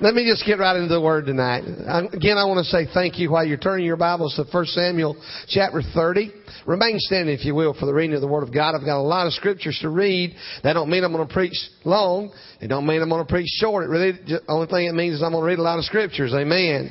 [0.00, 1.62] Let me just get right into the word tonight.
[1.86, 4.66] Um, again, I want to say thank you while you're turning your Bibles to 1
[4.66, 6.32] Samuel chapter 30.
[6.66, 8.74] Remain standing, if you will, for the reading of the Word of God.
[8.74, 10.34] I've got a lot of scriptures to read.
[10.64, 11.54] That don't mean I'm going to preach
[11.84, 12.32] long.
[12.60, 13.84] It don't mean I'm going to preach short.
[13.84, 15.84] It really, the only thing it means is I'm going to read a lot of
[15.84, 16.32] scriptures.
[16.34, 16.90] Amen.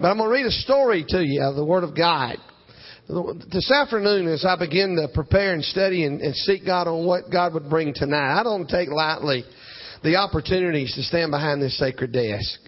[0.00, 2.36] But I'm going to read a story to you of the Word of God.
[3.52, 7.24] This afternoon, as I begin to prepare and study and, and seek God on what
[7.32, 9.42] God would bring tonight, I don't take lightly
[10.02, 12.60] the opportunities to stand behind this sacred desk.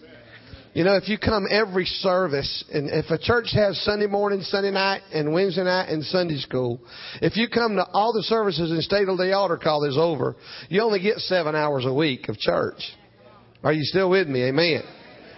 [0.74, 4.70] You know, if you come every service, and if a church has Sunday morning, Sunday
[4.70, 6.80] night, and Wednesday night, and Sunday school,
[7.20, 10.34] if you come to all the services and stay till the altar call is over,
[10.70, 12.80] you only get seven hours a week of church.
[13.62, 14.44] Are you still with me?
[14.48, 14.82] Amen.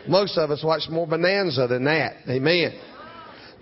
[0.06, 2.12] Most of us watch more Bonanza than that.
[2.28, 2.72] Amen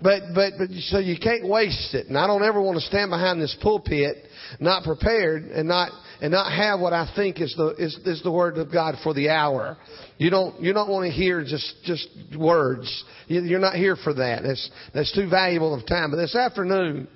[0.03, 2.07] but, but, but, so you can't waste it.
[2.07, 4.17] And I don't ever want to stand behind this pulpit
[4.59, 5.89] not prepared and not,
[6.21, 9.13] and not have what I think is the, is, is the word of God for
[9.13, 9.77] the hour.
[10.17, 12.07] You don't, you don't want to hear just, just
[12.37, 13.05] words.
[13.27, 14.43] You're not here for that.
[14.43, 16.11] That's, that's too valuable of time.
[16.11, 17.07] But this afternoon,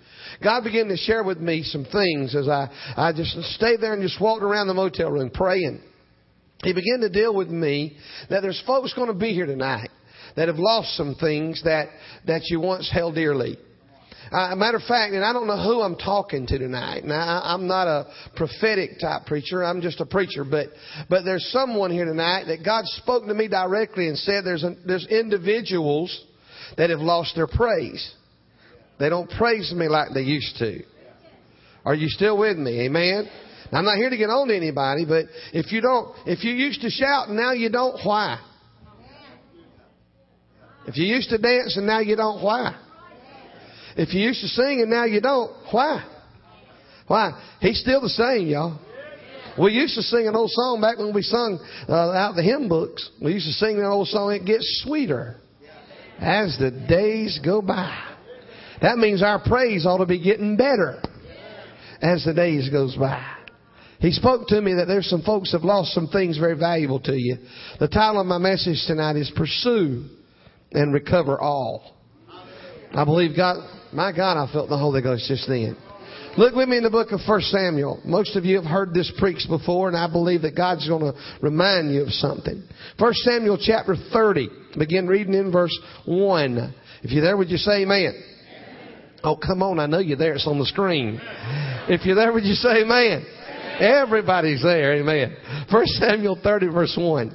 [0.42, 4.02] God began to share with me some things as I, I just stayed there and
[4.02, 5.82] just walked around the motel room praying.
[6.64, 7.98] He began to deal with me
[8.30, 9.90] that there's folks going to be here tonight
[10.38, 11.88] that have lost some things that,
[12.28, 13.58] that you once held dearly.
[14.32, 17.04] Uh, matter of fact, and I don't know who I'm talking to tonight.
[17.06, 19.64] Now, I'm not a prophetic type preacher.
[19.64, 20.44] I'm just a preacher.
[20.44, 20.68] But,
[21.10, 24.76] but there's someone here tonight that God spoke to me directly and said there's, a,
[24.86, 26.26] there's individuals
[26.78, 28.14] that have lost their praise.
[29.00, 30.84] They don't praise me like they used to.
[31.84, 32.86] Are you still with me?
[32.86, 33.28] Amen.
[33.72, 36.54] Now, I'm not here to get on to anybody, but if you don't, if you
[36.54, 38.38] used to shout and now you don't, why?
[40.88, 42.74] If you used to dance and now you don't, why?
[43.98, 46.04] If you used to sing and now you don't, why?
[47.08, 47.32] Why?
[47.60, 48.80] He's still the same, y'all.
[49.60, 52.70] We used to sing an old song back when we sung uh, out the hymn
[52.70, 53.10] books.
[53.22, 55.36] We used to sing that old song, It Gets Sweeter
[56.20, 57.94] as the days go by.
[58.82, 61.02] That means our praise ought to be getting better
[62.02, 63.26] as the days goes by.
[64.00, 67.14] He spoke to me that there's some folks have lost some things very valuable to
[67.14, 67.38] you.
[67.80, 70.06] The title of my message tonight is Pursue
[70.72, 71.94] and recover all.
[72.94, 73.58] I believe God,
[73.94, 75.78] my God, I felt the Holy Ghost just then.
[76.38, 78.00] Look with me in the book of 1 Samuel.
[78.06, 81.14] Most of you have heard this preached before, and I believe that God's going to
[81.42, 82.64] remind you of something.
[83.00, 84.48] 1 Samuel chapter 30.
[84.78, 86.74] Begin reading in verse 1.
[87.02, 88.14] If you're there, would you say amen?
[89.24, 89.80] Oh, come on.
[89.80, 90.36] I know you're there.
[90.36, 91.20] It's on the screen.
[91.90, 93.26] If you're there, would you say amen?
[93.26, 93.78] amen?
[94.04, 94.94] Everybody's there.
[94.96, 95.36] Amen.
[95.72, 97.34] 1 Samuel 30, verse 1.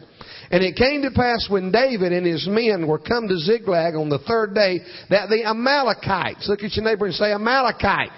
[0.52, 4.10] And it came to pass when David and his men were come to Ziklag on
[4.10, 8.10] the third day that the Amalekites, look at your neighbor and say Amalekite,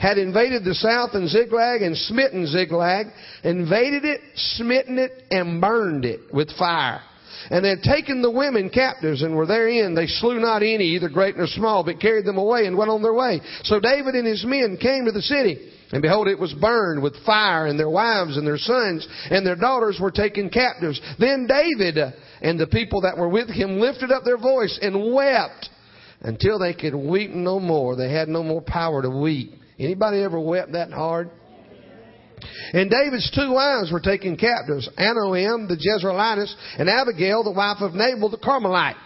[0.00, 3.06] had invaded the south and Ziklag and smitten Ziklag,
[3.44, 7.00] invaded it, smitten it, and burned it with fire.
[7.48, 9.94] And they had taken the women captives and were therein.
[9.94, 13.02] They slew not any, either great nor small, but carried them away and went on
[13.02, 13.40] their way.
[13.62, 15.58] So David and his men came to the city.
[15.92, 19.56] And behold, it was burned with fire, and their wives and their sons and their
[19.56, 21.00] daughters were taken captives.
[21.18, 21.98] Then David
[22.42, 25.68] and the people that were with him lifted up their voice and wept
[26.22, 27.96] until they could weep no more.
[27.96, 29.52] They had no more power to weep.
[29.78, 31.30] Anybody ever wept that hard?
[32.72, 37.94] And David's two wives were taken captives, Ahinoam the Jezreelitess and Abigail the wife of
[37.94, 38.96] Nabal the Carmelite.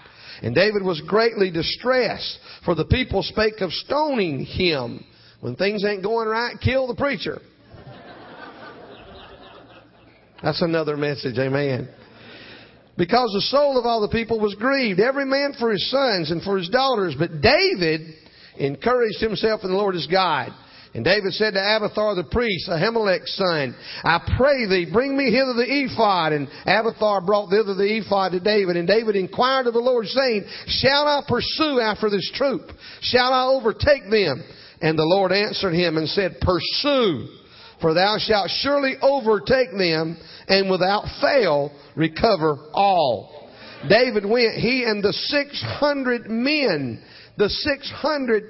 [0.43, 5.05] And David was greatly distressed, for the people spake of stoning him.
[5.41, 7.39] When things ain't going right, kill the preacher.
[10.43, 11.89] That's another message, amen.
[12.97, 16.43] Because the soul of all the people was grieved, every man for his sons and
[16.43, 17.15] for his daughters.
[17.19, 18.03] But David
[18.57, 20.51] encouraged himself in the Lord his God.
[20.95, 23.75] And David said to Abiathar the priest, Ahimelech's son,
[24.05, 26.33] I pray thee, bring me hither the ephod.
[26.33, 28.77] And Abiathar brought thither the ephod to David.
[28.77, 32.63] And David inquired of the Lord, saying, Shall I pursue after this troop?
[33.03, 34.43] Shall I overtake them?
[34.81, 37.27] And the Lord answered him and said, Pursue,
[37.81, 40.17] for thou shalt surely overtake them
[40.49, 43.49] and without fail recover all.
[43.89, 47.03] David went, he and the 600 men,
[47.37, 48.45] the 600,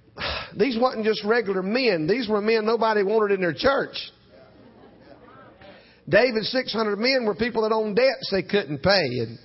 [0.58, 2.06] these wasn't just regular men.
[2.08, 3.96] These were men nobody wanted in their church.
[6.08, 9.38] David's 600 men were people that owned debts they couldn't pay and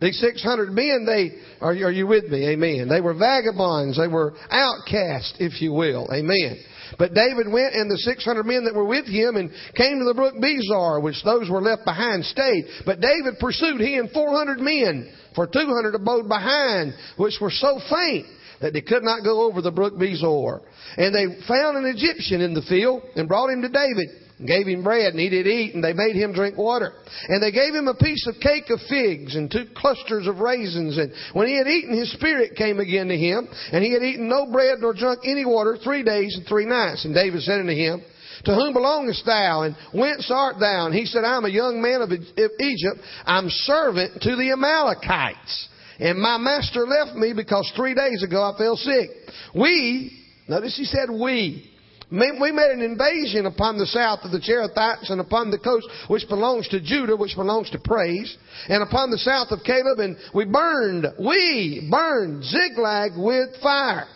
[0.00, 1.30] these 600 men, they,
[1.64, 2.48] are, are you with me?
[2.52, 2.88] Amen.
[2.88, 3.98] They were vagabonds.
[3.98, 6.08] They were outcasts, if you will.
[6.12, 6.58] Amen.
[6.98, 10.14] But David went and the 600 men that were with him and came to the
[10.14, 12.64] brook Besor, which those were left behind stayed.
[12.84, 18.26] But David pursued, he and 400 men, for 200 abode behind, which were so faint
[18.60, 20.60] that they could not go over the brook Besor.
[20.96, 24.66] And they found an Egyptian in the field and brought him to David and gave
[24.66, 26.92] him bread, and he did eat, and they made him drink water.
[27.28, 30.98] And they gave him a piece of cake of figs and two clusters of raisins.
[30.98, 34.28] And when he had eaten, his spirit came again to him, and he had eaten
[34.28, 37.04] no bread nor drunk any water three days and three nights.
[37.04, 38.02] And David said unto him,
[38.44, 40.86] to whom belongest thou, and whence art thou?
[40.86, 43.00] And he said, I am a young man of Egypt.
[43.24, 45.68] I'm servant to the Amalekites.
[45.98, 49.08] And my master left me because three days ago I fell sick.
[49.54, 51.70] We, notice he said we,
[52.10, 56.28] we made an invasion upon the south of the Cherethites and upon the coast which
[56.28, 58.36] belongs to Judah, which belongs to praise,
[58.68, 64.06] and upon the south of Caleb, and we burned, we burned Ziklag with fire.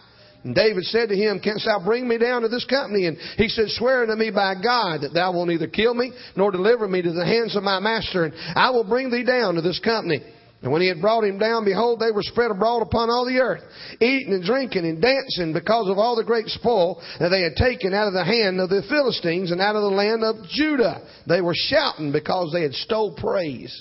[0.45, 3.07] And David said to him, Canst thou bring me down to this company?
[3.07, 6.51] And he said, Swear unto me by God that thou wilt neither kill me nor
[6.51, 9.61] deliver me to the hands of my master, and I will bring thee down to
[9.63, 10.23] this company.
[10.63, 13.39] And when he had brought him down, behold, they were spread abroad upon all the
[13.41, 13.63] earth,
[14.01, 17.95] eating and drinking and dancing because of all the great spoil that they had taken
[17.95, 21.01] out of the hand of the Philistines and out of the land of Judah.
[21.27, 23.73] They were shouting because they had stole praise.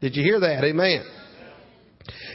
[0.00, 0.64] Did you hear that?
[0.64, 1.04] Amen.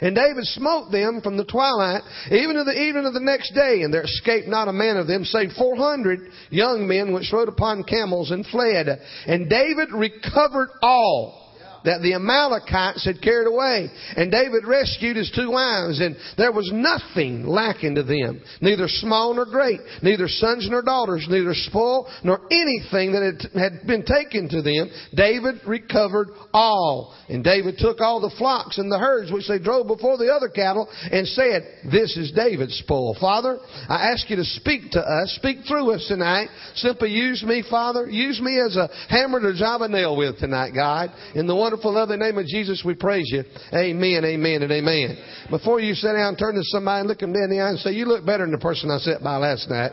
[0.00, 2.00] And David smote them from the twilight,
[2.30, 5.06] even to the evening of the next day, and there escaped not a man of
[5.06, 8.86] them, save four hundred young men which rode upon camels and fled.
[9.26, 11.47] And David recovered all
[11.88, 13.88] that the Amalekites had carried away.
[14.16, 19.32] And David rescued his two wives, and there was nothing lacking to them, neither small
[19.34, 24.60] nor great, neither sons nor daughters, neither spoil nor anything that had been taken to
[24.60, 24.90] them.
[25.16, 27.14] David recovered all.
[27.30, 30.48] And David took all the flocks and the herds which they drove before the other
[30.50, 33.16] cattle and said, This is David's spoil.
[33.18, 33.58] Father,
[33.88, 36.48] I ask you to speak to us, speak through us tonight.
[36.74, 38.06] Simply use me, Father.
[38.10, 41.08] Use me as a hammer to drive a nail with tonight, God.
[41.34, 43.44] In the wonderful wonderful lovely name of Jesus, we praise you.
[43.72, 45.16] Amen, amen, and amen.
[45.50, 47.92] Before you sit down, turn to somebody and look them in the eye and say,
[47.92, 49.92] You look better than the person I sat by last night.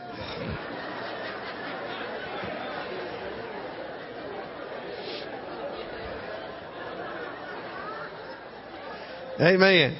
[9.38, 9.98] Amen.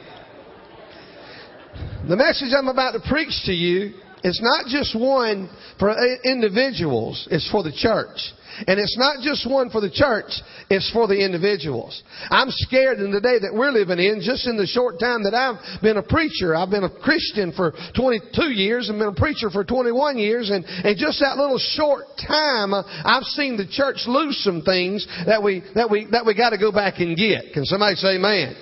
[2.08, 3.92] The message I'm about to preach to you
[4.24, 5.48] it's not just one
[5.78, 8.16] for individuals, it's for the church.
[8.66, 10.32] And it's not just one for the church,
[10.70, 12.02] it's for the individuals.
[12.30, 15.34] I'm scared in the day that we're living in, just in the short time that
[15.36, 16.56] I've been a preacher.
[16.56, 20.48] I've been a Christian for 22 years and been a preacher for 21 years.
[20.48, 25.04] And, and just that little short time, uh, I've seen the church lose some things
[25.26, 27.52] that we, that we, that we gotta go back and get.
[27.52, 28.56] Can somebody say amen?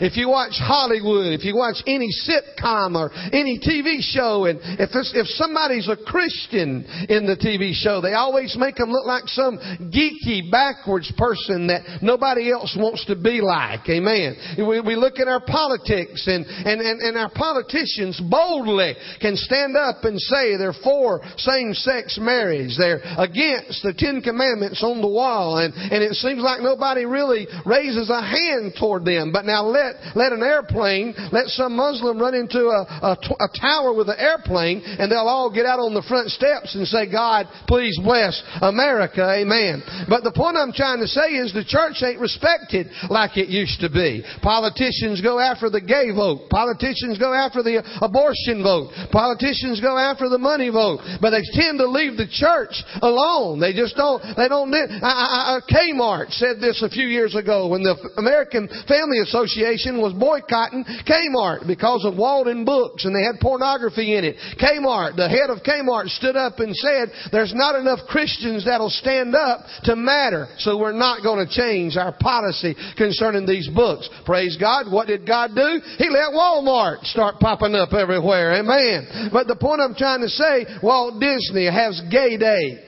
[0.00, 4.90] If you watch Hollywood, if you watch any sitcom or any TV show, and if,
[4.94, 9.58] if somebody's a Christian in the TV show, they always make them look like some
[9.90, 13.88] geeky, backwards person that nobody else wants to be like.
[13.88, 14.36] Amen.
[14.58, 19.76] We, we look at our politics, and, and, and, and our politicians boldly can stand
[19.76, 25.08] up and say they're for same sex marriage, they're against the Ten Commandments on the
[25.08, 29.32] wall, and, and it seems like nobody really raises a hand toward them.
[29.32, 33.92] But now let, let an airplane, let some Muslim run into a, a, a tower
[33.92, 37.46] with an airplane, and they'll all get out on the front steps and say, God,
[37.68, 39.20] please bless America.
[39.22, 39.82] Amen.
[40.08, 43.80] But the point I'm trying to say is the church ain't respected like it used
[43.80, 44.24] to be.
[44.42, 46.48] Politicians go after the gay vote.
[46.50, 48.90] Politicians go after the abortion vote.
[49.12, 51.00] Politicians go after the money vote.
[51.20, 53.60] But they tend to leave the church alone.
[53.60, 57.68] They just don't, they don't, I, I, I Kmart said this a few years ago
[57.68, 63.24] when the American Family Association Association was boycotting Kmart because of Walden books and they
[63.24, 64.36] had pornography in it.
[64.60, 69.34] Kmart, the head of Kmart stood up and said, there's not enough Christians that'll stand
[69.34, 74.08] up to matter, so we're not going to change our policy concerning these books.
[74.24, 74.86] Praise God.
[74.92, 75.80] What did God do?
[75.98, 78.58] He let Walmart start popping up everywhere.
[78.60, 79.30] Amen.
[79.32, 82.84] But the point I'm trying to say, Walt Disney has gay day.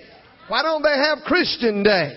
[0.48, 2.14] Why don't they have Christian day?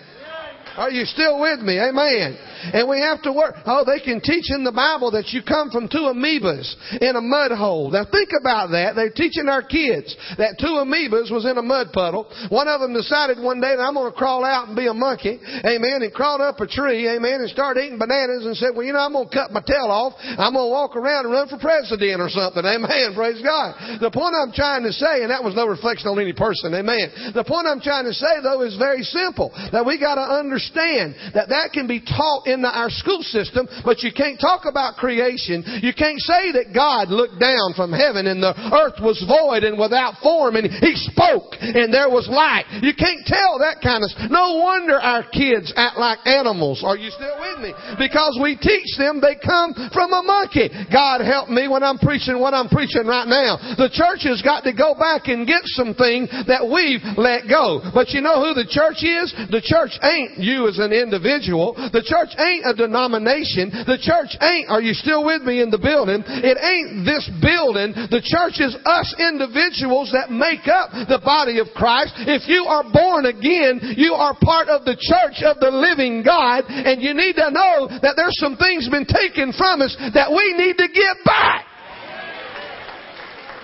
[0.78, 1.78] Are you still with me?
[1.80, 2.38] Amen.
[2.72, 3.56] And we have to work.
[3.66, 7.24] Oh, they can teach in the Bible that you come from two amoebas in a
[7.24, 7.92] mud hole.
[7.92, 8.96] Now think about that.
[8.96, 12.30] They're teaching our kids that two amoebas was in a mud puddle.
[12.48, 14.96] One of them decided one day that I'm going to crawl out and be a
[14.96, 15.36] monkey.
[15.68, 16.06] Amen.
[16.08, 17.10] And crawled up a tree.
[17.12, 17.44] Amen.
[17.44, 19.92] And started eating bananas and said, well, you know, I'm going to cut my tail
[19.92, 20.16] off.
[20.24, 22.64] I'm going to walk around and run for president or something.
[22.64, 23.12] Amen.
[23.20, 24.00] Praise God.
[24.00, 26.72] The point I'm trying to say, and that was no reflection on any person.
[26.72, 27.36] Amen.
[27.36, 29.52] The point I'm trying to say though is very simple.
[29.76, 33.66] That we got to understand that that can be taught in the, our school system,
[33.84, 35.66] but you can't talk about creation.
[35.82, 39.76] You can't say that God looked down from heaven and the earth was void and
[39.82, 42.70] without form and He spoke and there was light.
[42.86, 46.86] You can't tell that kind of, no wonder our kids act like animals.
[46.86, 47.74] Are you still with me?
[47.98, 50.70] Because we teach them they come from a monkey.
[50.94, 53.58] God help me when I'm preaching what I'm preaching right now.
[53.82, 57.82] The church has got to go back and get something that we've let go.
[57.90, 59.34] But you know who the church is?
[59.50, 61.74] The church ain't you as an individual.
[61.74, 63.72] The church ain't a denomination.
[63.72, 66.22] The church ain't, are you still with me in the building?
[66.28, 67.96] It ain't this building.
[68.12, 72.14] The church is us individuals that make up the body of Christ.
[72.28, 76.68] If you are born again, you are part of the church of the living God
[76.68, 80.46] and you need to know that there's some things been taken from us that we
[80.60, 81.66] need to get back.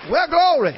[0.08, 0.74] Well, glory.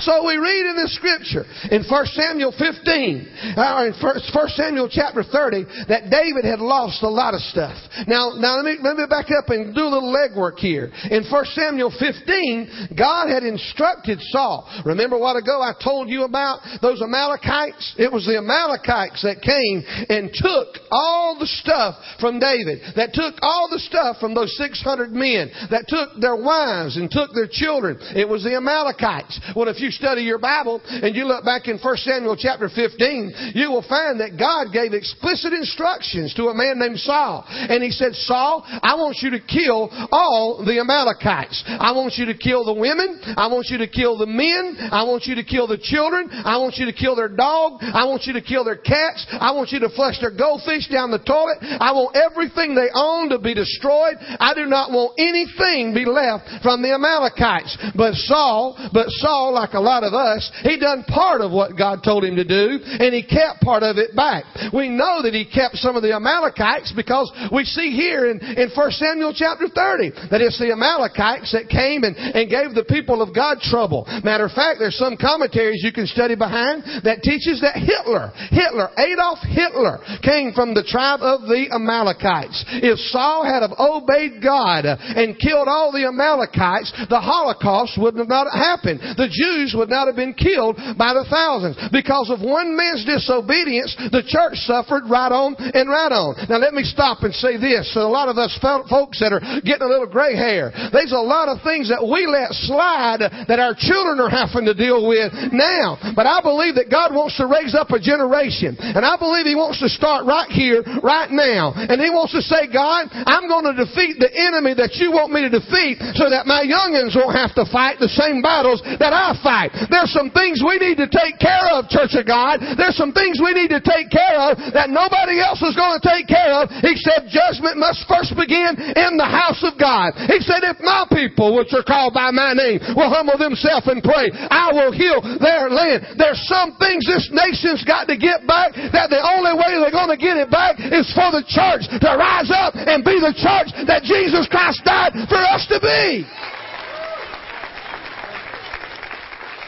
[0.00, 4.88] So we read in the scripture in 1 Samuel 15, or uh, in 1 Samuel
[4.92, 7.76] chapter 30, that David had lost a lot of stuff.
[8.04, 10.92] Now, now let me, let me back up and do a little legwork here.
[11.08, 14.68] In 1 Samuel 15, God had instructed Saul.
[14.84, 17.96] Remember a while ago I told you about those Amalekites?
[17.96, 19.80] It was the Amalekites that came
[20.12, 25.10] and took all the stuff from David, that took all the stuff from those 600
[25.12, 27.96] men, that took their wives and took their children.
[28.14, 29.40] It was the Amalekites.
[29.56, 32.66] Well, if you you study your Bible and you look back in 1 Samuel chapter
[32.66, 37.46] 15, you will find that God gave explicit instructions to a man named Saul.
[37.46, 41.62] And he said, Saul, I want you to kill all the Amalekites.
[41.78, 43.22] I want you to kill the women.
[43.38, 44.90] I want you to kill the men.
[44.90, 46.28] I want you to kill the children.
[46.34, 47.78] I want you to kill their dog.
[47.86, 49.22] I want you to kill their cats.
[49.38, 51.62] I want you to flush their goldfish down the toilet.
[51.62, 54.18] I want everything they own to be destroyed.
[54.18, 57.94] I do not want anything be left from the Amalekites.
[57.94, 62.00] But Saul, but Saul, like a lot of us, he done part of what God
[62.02, 64.44] told him to do, and he kept part of it back.
[64.72, 68.72] We know that he kept some of the Amalekites because we see here in, in
[68.72, 73.20] 1 Samuel chapter 30 that it's the Amalekites that came and, and gave the people
[73.20, 74.08] of God trouble.
[74.24, 78.88] Matter of fact, there's some commentaries you can study behind that teaches that Hitler, Hitler,
[78.96, 82.64] Adolf Hitler, came from the tribe of the Amalekites.
[82.80, 88.28] If Saul had have obeyed God and killed all the Amalekites, the Holocaust would have
[88.28, 89.00] not happened.
[89.00, 91.74] The Jews Jews would not have been killed by the thousands.
[91.92, 96.36] Because of one man's disobedience, the church suffered right on and right on.
[96.48, 97.90] Now let me stop and say this.
[97.92, 101.18] So a lot of us folks that are getting a little gray hair, there's a
[101.20, 103.20] lot of things that we let slide
[103.50, 105.98] that our children are having to deal with now.
[106.14, 108.78] But I believe that God wants to raise up a generation.
[108.78, 111.74] And I believe He wants to start right here, right now.
[111.74, 115.32] And He wants to say, God, I'm going to defeat the enemy that you want
[115.34, 119.10] me to defeat so that my youngins won't have to fight the same battles that
[119.12, 119.54] I fight.
[119.88, 122.60] There's some things we need to take care of, Church of God.
[122.76, 126.04] There's some things we need to take care of that nobody else is going to
[126.04, 130.12] take care of except judgment must first begin in the house of God.
[130.28, 134.04] He said, if my people, which are called by my name, will humble themselves and
[134.04, 136.20] pray, I will heal their land.
[136.20, 140.12] There's some things this nation's got to get back that the only way they're going
[140.12, 143.72] to get it back is for the church to rise up and be the church
[143.88, 146.28] that Jesus Christ died for us to be.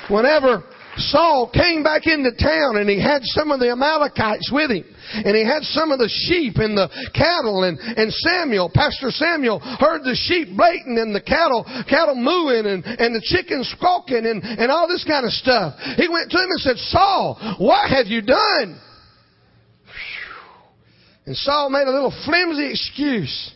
[0.09, 0.65] Whenever
[1.13, 4.83] Saul came back into town and he had some of the Amalekites with him.
[5.13, 9.61] And he had some of the sheep and the cattle and, and Samuel, Pastor Samuel
[9.61, 14.43] heard the sheep blatant and the cattle, cattle mooing and, and the chickens squawking and,
[14.43, 15.77] and all this kind of stuff.
[15.97, 18.81] He went to him and said, Saul, what have you done?
[21.27, 23.55] And Saul made a little flimsy excuse.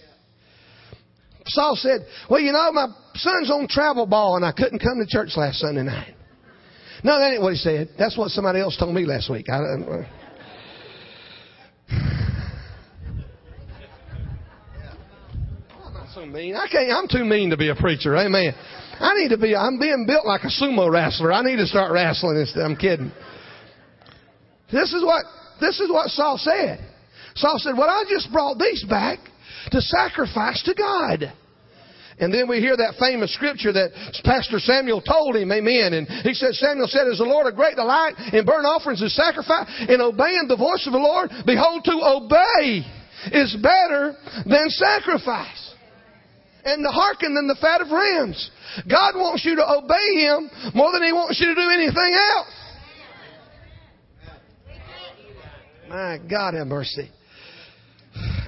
[1.47, 5.07] Saul said, well, you know, my son's on travel ball and I couldn't come to
[5.09, 6.15] church last Sunday night.
[7.05, 7.91] No, that ain't what he said.
[7.99, 9.47] That's what somebody else told me last week.
[9.51, 9.57] I, I,
[15.83, 16.55] I'm not so mean.
[16.55, 16.93] I can't.
[16.93, 18.17] I'm too mean to be a preacher.
[18.17, 18.55] Amen.
[19.01, 19.57] I need to be.
[19.57, 21.33] I'm being built like a sumo wrestler.
[21.33, 22.63] I need to start wrestling instead.
[22.63, 23.11] I'm kidding.
[24.71, 25.25] This is what
[25.61, 26.79] this is what Saul said.
[27.35, 29.19] Saul said, "Well, I just brought these back
[29.73, 31.33] to sacrifice to God."
[32.21, 33.90] And then we hear that famous scripture that
[34.25, 35.92] Pastor Samuel told him, amen.
[35.95, 39.11] And he said, Samuel said, is the Lord a great delight in burnt offerings and
[39.11, 41.31] sacrifice and obeying the voice of the Lord?
[41.47, 42.85] Behold, to obey
[43.33, 44.12] is better
[44.47, 45.75] than sacrifice
[46.64, 48.38] and the hearken than the fat of rams.
[48.88, 52.57] God wants you to obey Him more than He wants you to do anything else.
[55.88, 57.11] My God have mercy.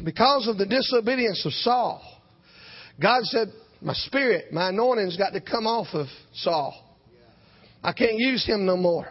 [0.05, 2.01] Because of the disobedience of Saul,
[3.01, 3.49] God said,
[3.81, 6.81] My spirit, my anointing's got to come off of Saul.
[7.83, 9.07] I can't use him no more.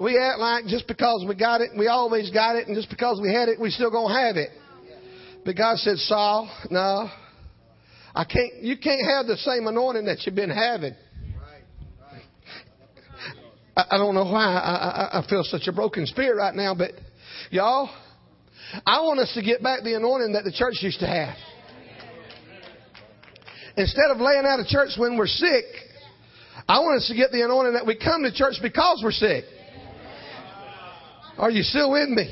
[0.00, 3.20] We act like just because we got it, we always got it, and just because
[3.22, 4.48] we had it, we still gonna have it.
[5.44, 7.08] But God said, Saul, no,
[8.14, 8.62] I can't.
[8.62, 10.94] You can't have the same anointing that you've been having.
[13.76, 16.74] I, I don't know why I, I, I feel such a broken spirit right now,
[16.74, 16.92] but
[17.50, 17.88] y'all,
[18.86, 21.34] I want us to get back the anointing that the church used to have.
[23.76, 25.64] Instead of laying out of church when we're sick,
[26.68, 29.44] I want us to get the anointing that we come to church because we're sick.
[31.38, 32.30] Are you still with me?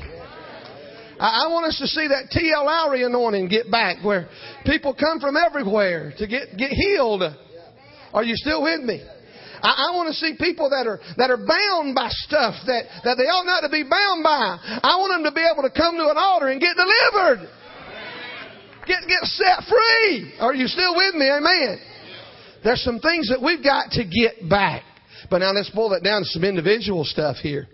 [1.19, 2.65] I, want us to see that T.L.
[2.65, 4.27] Lowery anointing get back where
[4.65, 7.21] people come from everywhere to get, get healed.
[8.13, 9.03] Are you still with me?
[9.63, 13.15] I, I want to see people that are, that are bound by stuff that, that
[13.17, 14.57] they ought not to be bound by.
[14.83, 17.47] I want them to be able to come to an altar and get delivered.
[18.89, 20.33] Get, get set free.
[20.41, 21.29] Are you still with me?
[21.29, 21.77] Amen.
[22.63, 24.83] There's some things that we've got to get back.
[25.29, 27.67] But now let's boil that down to some individual stuff here.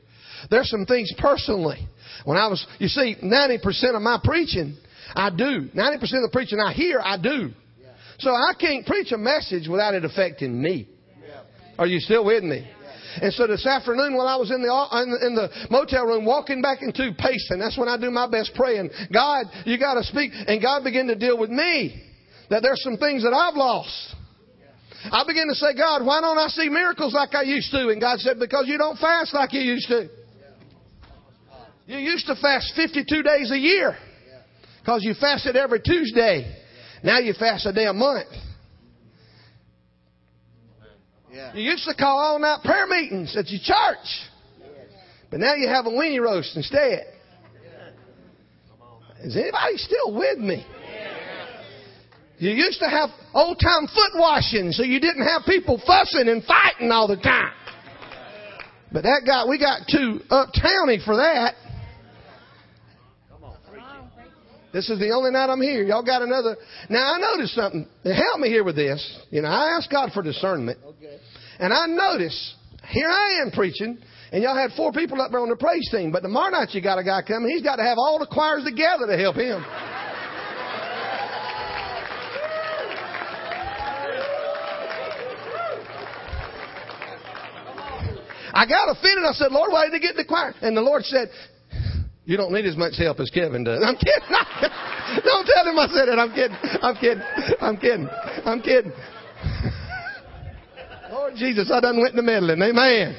[0.52, 1.88] There's some things personally.
[2.26, 4.78] When I was, you see, 90% of my preaching,
[5.16, 5.70] I do.
[5.74, 7.52] 90% of the preaching I hear, I do.
[8.20, 10.88] So I can't preach a message without it affecting me.
[11.78, 12.68] Are you still with me?
[13.22, 14.72] And so this afternoon, while I was in the
[15.26, 18.90] in the motel room, walking back into pacing, that's when I do my best praying.
[19.12, 22.04] God, you got to speak, and God began to deal with me
[22.50, 24.16] that there's some things that I've lost.
[25.12, 27.90] I began to say, God, why don't I see miracles like I used to?
[27.90, 30.10] And God said, because you don't fast like you used to.
[31.88, 33.96] You used to fast 52 days a year
[34.82, 36.54] because you fasted every Tuesday.
[37.04, 38.28] Now you fast a day a month.
[41.54, 44.76] You used to call all night prayer meetings at your church.
[45.30, 47.04] But now you have a weenie roast instead.
[49.24, 50.66] Is anybody still with me?
[52.40, 56.44] You used to have old time foot washing so you didn't have people fussing and
[56.44, 57.52] fighting all the time.
[58.92, 61.54] But that guy, we got too uptowny for that.
[64.78, 65.82] This is the only night I'm here.
[65.82, 66.56] Y'all got another.
[66.88, 67.88] Now I noticed something.
[68.04, 69.02] Help me here with this.
[69.32, 70.78] You know, I asked God for discernment.
[70.86, 71.18] Okay.
[71.60, 72.54] And I noticed,
[72.88, 73.98] here I am preaching,
[74.32, 76.82] and y'all had four people up there on the praise team, but tomorrow night you
[76.84, 77.50] got a guy coming.
[77.50, 79.66] He's got to have all the choirs together to help him.
[88.54, 89.26] I got offended.
[89.28, 90.54] I said, Lord, why did they get in the choir?
[90.62, 91.30] And the Lord said,
[92.28, 93.82] you don't need as much help as Kevin does.
[93.82, 95.22] I'm kidding.
[95.24, 96.20] don't tell him I said it.
[96.20, 96.58] I'm kidding.
[96.84, 97.24] I'm kidding.
[97.62, 98.10] I'm kidding.
[98.46, 98.92] I'm kidding.
[101.10, 103.16] Lord Jesus, I done went in the middle and amen.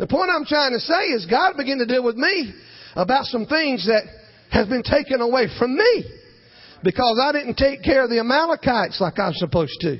[0.00, 2.52] The point I'm trying to say is God began to deal with me
[2.96, 4.02] about some things that
[4.50, 6.04] has been taken away from me
[6.82, 9.98] because I didn't take care of the Amalekites like I'm supposed to.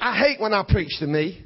[0.00, 1.42] I hate when I preach to me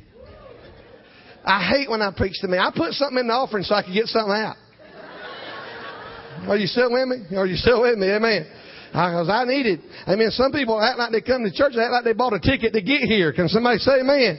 [1.45, 2.57] I hate when I preach to me.
[2.59, 4.57] I put something in the offering so I could get something out.
[6.49, 7.37] Are you still with me?
[7.37, 8.11] Are you still with me?
[8.11, 8.45] Amen.
[8.91, 9.81] Because I need it.
[10.17, 12.41] mean, Some people act like they come to church, they act like they bought a
[12.41, 13.33] ticket to get here.
[13.33, 14.39] Can somebody say amen?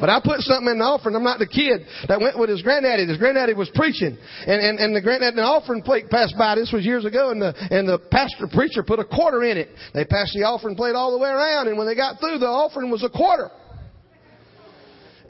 [0.00, 1.16] But I put something in the offering.
[1.16, 3.04] I'm not the kid that went with his granddaddy.
[3.06, 4.16] His granddaddy was preaching.
[4.46, 6.54] And, and, and the granddaddy, the offering plate passed by.
[6.54, 7.30] This was years ago.
[7.30, 9.68] And the, and the pastor preacher put a quarter in it.
[9.94, 11.66] They passed the offering plate all the way around.
[11.66, 13.50] And when they got through, the offering was a quarter.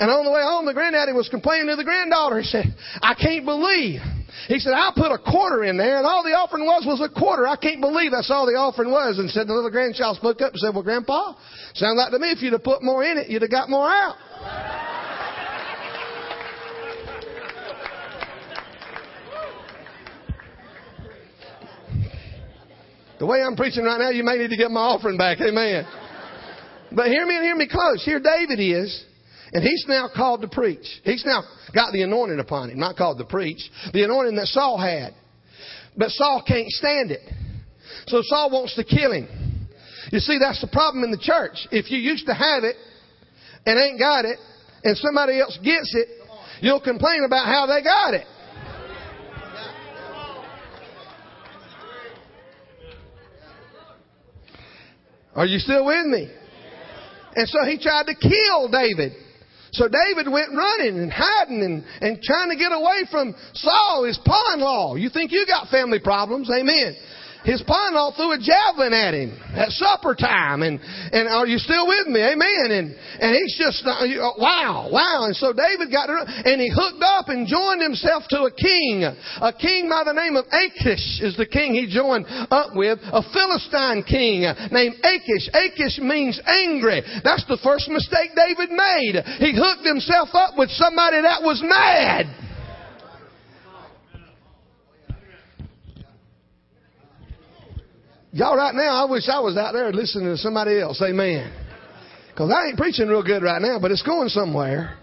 [0.01, 2.39] And on the way home, the granddaddy was complaining to the granddaughter.
[2.39, 3.99] He said, I can't believe.
[4.47, 7.09] He said, I put a quarter in there, and all the offering was was a
[7.11, 7.49] quarter.
[7.49, 9.19] I can't believe that's all the offering was.
[9.19, 11.35] And said the little grandchild spoke up and said, Well, Grandpa,
[11.75, 13.89] sounds like to me if you'd have put more in it, you'd have got more
[13.89, 14.17] out.
[23.19, 25.39] the way I'm preaching right now, you may need to get my offering back.
[25.41, 25.83] Amen.
[26.93, 28.05] But hear me and hear me close.
[28.05, 29.07] Here David is.
[29.53, 30.87] And he's now called to preach.
[31.05, 31.43] He's now
[31.75, 35.15] got the anointing upon him, not called to preach, the anointing that Saul had.
[35.97, 37.21] But Saul can't stand it.
[38.09, 39.69] So Saul wants to kill him.
[40.13, 41.67] You see, that's the problem in the church.
[41.71, 42.77] If you used to have it
[43.67, 44.37] and ain't got it,
[44.85, 46.09] and somebody else gets it,
[46.61, 48.27] you'll complain about how they got it.
[55.35, 56.29] Are you still with me?
[57.37, 59.13] And so he tried to kill David.
[59.79, 64.19] So David went running and hiding and, and trying to get away from Saul, his
[64.27, 64.97] pawn law.
[64.97, 66.51] You think you got family problems?
[66.51, 66.97] Amen
[67.45, 70.63] his Pinal threw a javelin at him at supper time.
[70.63, 72.21] And, and are you still with me?
[72.21, 72.67] Amen.
[72.71, 72.87] And,
[73.21, 75.23] and he's just, uh, uh, wow, wow.
[75.27, 79.07] And so David got, and he hooked up and joined himself to a king.
[79.07, 82.99] A king by the name of Achish is the king he joined up with.
[83.13, 85.47] A Philistine king named Achish.
[85.55, 87.03] Achish means angry.
[87.23, 89.23] That's the first mistake David made.
[89.39, 92.27] He hooked himself up with somebody that was mad.
[98.33, 101.01] Y'all right now, I wish I was out there listening to somebody else.
[101.01, 101.49] Amen.
[102.29, 104.99] Because I ain't preaching real good right now, but it's going somewhere.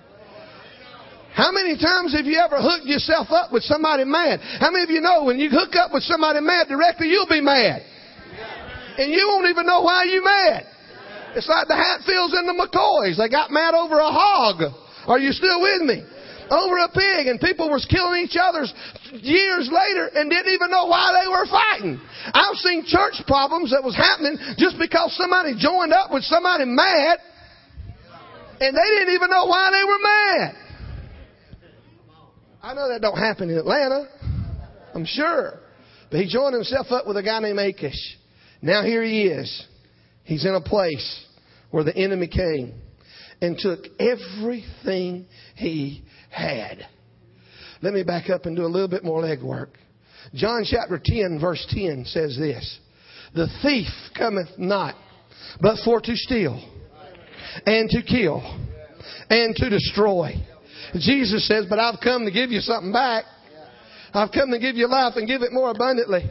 [1.33, 4.39] How many times have you ever hooked yourself up with somebody mad?
[4.61, 7.41] How many of you know when you hook up with somebody mad directly, you'll be
[7.41, 7.81] mad?
[9.01, 10.63] And you won't even know why you're mad.
[11.35, 13.17] It's like the Hatfields and the McCoys.
[13.17, 14.63] They got mad over a hog.
[15.09, 16.03] Are you still with me?
[16.49, 18.65] over a pig and people was killing each other
[19.23, 21.99] years later and didn't even know why they were fighting.
[22.33, 27.17] I've seen church problems that was happening just because somebody joined up with somebody mad
[28.61, 30.51] and they didn't even know why they were mad.
[32.61, 34.07] I know that don't happen in Atlanta.
[34.93, 35.59] I'm sure.
[36.11, 38.17] But he joined himself up with a guy named Achish.
[38.61, 39.49] Now here he is.
[40.23, 41.23] He's in a place
[41.69, 42.81] where the enemy came
[43.41, 46.04] and took everything he
[46.35, 46.85] had.
[47.81, 49.69] Let me back up and do a little bit more legwork.
[50.33, 52.79] John chapter 10, verse 10 says this
[53.33, 54.95] The thief cometh not,
[55.61, 56.61] but for to steal,
[57.65, 58.41] and to kill,
[59.29, 60.33] and to destroy.
[60.99, 63.25] Jesus says, But I've come to give you something back.
[64.13, 66.23] I've come to give you life and give it more abundantly.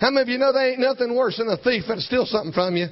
[0.00, 2.52] How many of you know there ain't nothing worse than a thief that steals something
[2.52, 2.88] from you?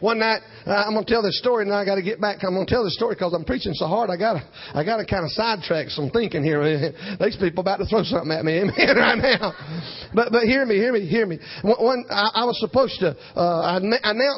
[0.00, 0.42] One night,
[0.76, 2.38] I'm going to tell this story and I got to get back.
[2.46, 4.08] I'm going to tell this story because I'm preaching so hard.
[4.10, 4.42] I got to,
[4.74, 6.62] I got to kind of sidetrack some thinking here.
[7.20, 9.50] These people about to throw something at me, amen, right now.
[10.14, 11.38] But, but hear me, hear me, hear me.
[11.64, 13.80] One, I, I was supposed to, uh,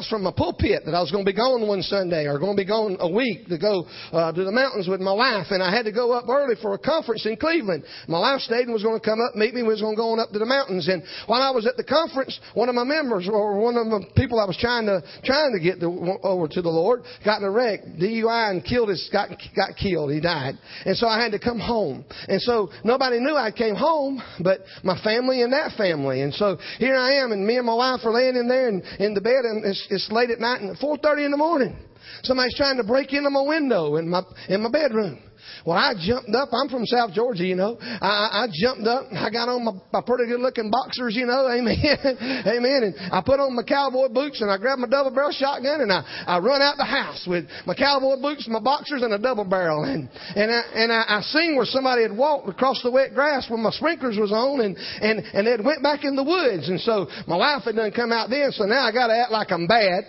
[0.08, 2.62] from my pulpit that I was going to be gone one Sunday or going to
[2.62, 5.74] be gone a week to go uh, to the mountains with my wife, and I
[5.74, 7.84] had to go up early for a conference in Cleveland.
[8.08, 9.62] My wife stayed and was going to come up, meet me.
[9.62, 11.76] We was going to go on up to the mountains, and while I was at
[11.76, 15.02] the conference, one of my members or one of the people I was trying to
[15.24, 15.90] trying to get to
[16.22, 20.12] over to the Lord, got in a wreck, DUI, and killed his, got, got killed.
[20.12, 20.54] He died.
[20.84, 22.04] And so I had to come home.
[22.28, 26.22] And so nobody knew I came home, but my family and that family.
[26.22, 28.82] And so here I am, and me and my wife are laying in there in,
[28.98, 31.76] in the bed, and it's, it's late at night, and 4.30 in the morning.
[32.22, 35.18] Somebody's trying to break into my window in my, in my bedroom.
[35.64, 36.48] Well, I jumped up.
[36.52, 37.78] I'm from South Georgia, you know.
[37.80, 39.06] I, I jumped up.
[39.12, 41.46] I got on my, my pretty good looking boxers, you know.
[41.46, 41.76] Amen.
[42.02, 42.92] Amen.
[42.92, 45.92] And I put on my cowboy boots and I grabbed my double barrel shotgun and
[45.92, 49.44] I, I run out the house with my cowboy boots, my boxers, and a double
[49.44, 49.84] barrel.
[49.84, 53.46] And, and I, and I, I seen where somebody had walked across the wet grass
[53.50, 56.68] when my sprinklers was on and, and, and they'd went back in the woods.
[56.68, 58.50] And so my wife had done come out then.
[58.52, 60.04] So now I got to act like I'm bad.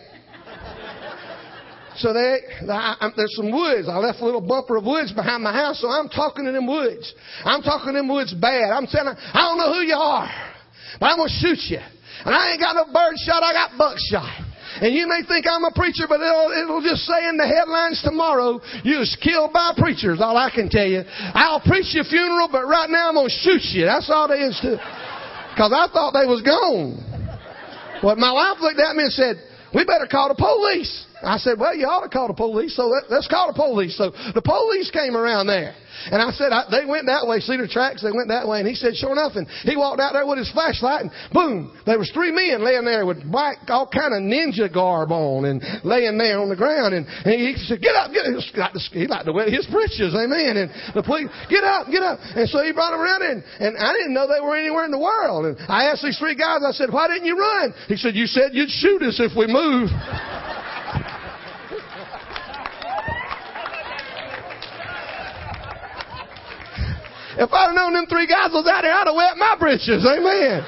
[1.98, 3.86] So they, I, there's some woods.
[3.88, 6.66] I left a little bumper of woods behind my house, so I'm talking to them
[6.66, 7.06] woods.
[7.46, 8.74] I'm talking to them woods bad.
[8.74, 10.30] I'm saying, I don't know who you are,
[11.00, 11.84] but I'm going to shoot you.
[12.26, 14.38] And I ain't got no bird shot, I got buckshot.
[14.82, 18.02] And you may think I'm a preacher, but it'll, it'll just say in the headlines
[18.02, 21.04] tomorrow, you was killed by preachers, all I can tell you.
[21.06, 23.86] I'll preach your funeral, but right now I'm going to shoot you.
[23.86, 24.82] That's all there is to
[25.54, 26.98] Because I thought they was gone.
[28.02, 29.36] But my wife looked at me and said,
[29.78, 30.90] we better call the police.
[31.24, 33.96] I said, well, you ought to call the police, so let, us call the police.
[33.98, 35.74] So the police came around there.
[36.10, 38.60] And I said, I, they went that way, see the tracks, they went that way.
[38.60, 39.40] And he said, sure enough.
[39.40, 42.84] And he walked out there with his flashlight and boom, there was three men laying
[42.84, 46.92] there with black, all kind of ninja garb on and laying there on the ground.
[46.98, 48.76] And, and he said, get up, get up.
[48.92, 50.60] He liked to wear his britches, amen.
[50.68, 52.20] And the police, get up, get up.
[52.20, 54.92] And so he brought them around and, and I didn't know they were anywhere in
[54.92, 55.46] the world.
[55.46, 57.72] And I asked these three guys, I said, why didn't you run?
[57.88, 59.88] He said, you said you'd shoot us if we move.
[67.44, 70.00] If I'd have known them three guys was out there, I'd have wet my britches.
[70.08, 70.64] Amen.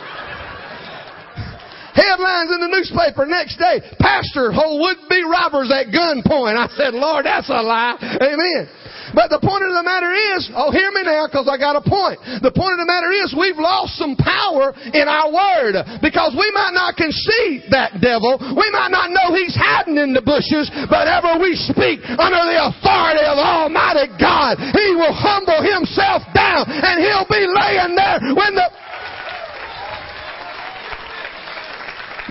[1.96, 3.80] Headlines in the newspaper next day.
[4.04, 6.58] Pastor, hold would-be robbers at gunpoint.
[6.60, 7.96] I said, Lord, that's a lie.
[8.02, 8.68] Amen.
[9.16, 11.82] But the point of the matter is, oh, hear me now because I got a
[11.88, 12.20] point.
[12.44, 15.74] The point of the matter is we've lost some power in our word
[16.04, 18.36] because we might not conceive that devil.
[18.36, 22.60] We might not know he's hiding in the bushes, but ever we speak under the
[22.76, 28.52] authority of Almighty God, he will humble himself down and he'll be laying there when
[28.60, 28.68] the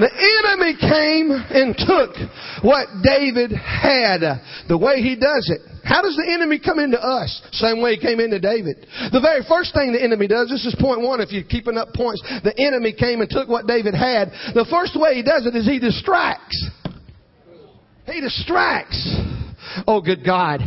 [0.05, 2.12] the enemy came and took
[2.64, 4.24] what David had,
[4.66, 5.61] the way he does it.
[5.85, 7.29] How does the enemy come into us?
[7.53, 8.88] Same way he came into David.
[9.12, 11.92] The very first thing the enemy does, this is point one if you're keeping up
[11.94, 14.33] points, the enemy came and took what David had.
[14.57, 16.57] The first way he does it is he distracts.
[18.09, 18.96] He distracts.
[19.87, 20.61] Oh, good God.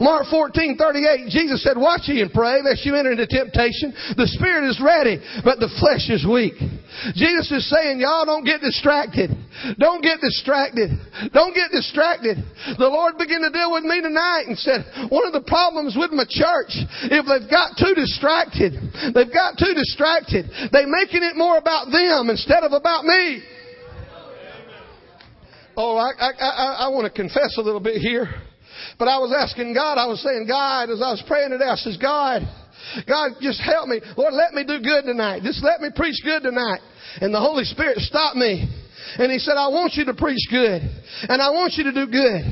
[0.00, 3.94] Mark 14, 38, Jesus said, Watch ye and pray, lest you enter into temptation.
[4.16, 6.58] The spirit is ready, but the flesh is weak.
[7.14, 9.30] Jesus is saying, Y'all don't get distracted.
[9.78, 10.90] Don't get distracted.
[11.32, 12.42] Don't get distracted.
[12.76, 16.10] The Lord began to deal with me tonight and said, One of the problems with
[16.10, 16.74] my church,
[17.06, 18.74] if they've got too distracted,
[19.14, 20.50] they've got too distracted.
[20.74, 23.42] They're making it more about them instead of about me.
[25.82, 28.28] Oh, I, I, I, I want to confess a little bit here.
[28.98, 31.80] But I was asking God, I was saying, God, as I was praying today, I
[31.80, 32.44] says, God,
[33.08, 33.96] God, just help me.
[34.12, 35.40] Lord, let me do good tonight.
[35.40, 36.84] Just let me preach good tonight.
[37.24, 38.60] And the Holy Spirit stopped me.
[39.16, 40.84] And he said, I want you to preach good.
[40.84, 42.42] And I want you to do good.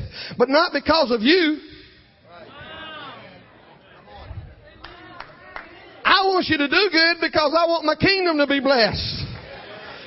[0.41, 1.61] But not because of you.
[6.01, 9.28] I want you to do good because I want my kingdom to be blessed.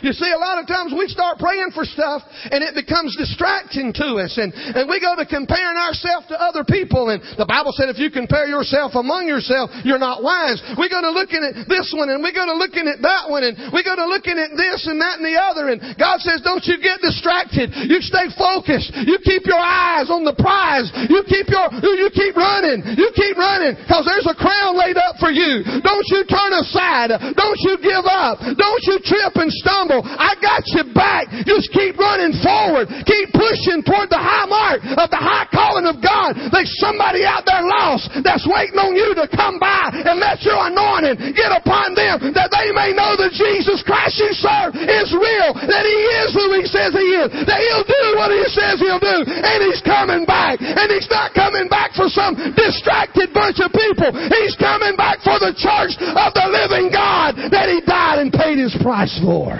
[0.02, 3.94] You see, a lot of times we start praying for stuff and it becomes distracting
[4.02, 7.70] to us and, and we go to comparing ourselves to other people and the Bible
[7.78, 10.58] said if you compare yourself among yourself, you're not wise.
[10.74, 13.46] We go to looking at this one and we go to looking at that one
[13.46, 16.42] and we go to looking at this and that and the other and God says
[16.42, 17.70] don't you get distracted.
[17.86, 18.90] You stay focused.
[19.06, 20.90] You keep your eyes on the prize.
[21.06, 22.98] You keep your, you keep running.
[22.98, 25.62] You keep running because there's a crown laid up for you.
[25.62, 27.14] Don't you turn aside.
[27.38, 28.42] Don't you give up.
[28.42, 29.91] Don't you trip and stumble.
[30.00, 31.28] I got you back.
[31.44, 32.88] Just keep running forward.
[33.04, 36.32] Keep pushing toward the high mark of the high calling of God.
[36.54, 40.56] There's somebody out there lost that's waiting on you to come by and let your
[40.72, 45.50] anointing get upon them that they may know that Jesus Christ you serve is real,
[45.68, 49.02] that He is who He says He is, that He'll do what He says He'll
[49.02, 50.56] do, and He's coming back.
[50.62, 54.08] And He's not coming back for some distracted bunch of people.
[54.40, 58.56] He's coming back for the church of the living God that He died and paid
[58.62, 59.58] His price for.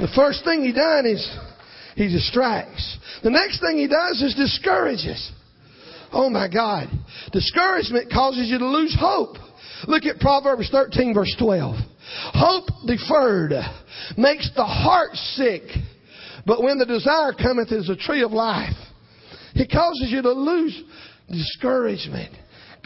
[0.00, 1.28] The first thing he done is
[1.94, 2.98] he distracts.
[3.22, 5.30] The next thing he does is discourages.
[6.12, 6.88] Oh my God.
[7.32, 9.36] Discouragement causes you to lose hope.
[9.86, 11.76] Look at Proverbs 13 verse 12.
[12.34, 13.52] Hope deferred
[14.16, 15.62] makes the heart sick,
[16.46, 18.76] but when the desire cometh is a tree of life.
[19.54, 20.80] It causes you to lose
[21.28, 22.32] discouragement,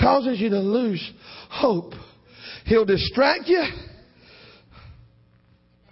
[0.01, 1.13] causes you to lose
[1.49, 1.93] hope.
[2.65, 3.65] He'll distract you.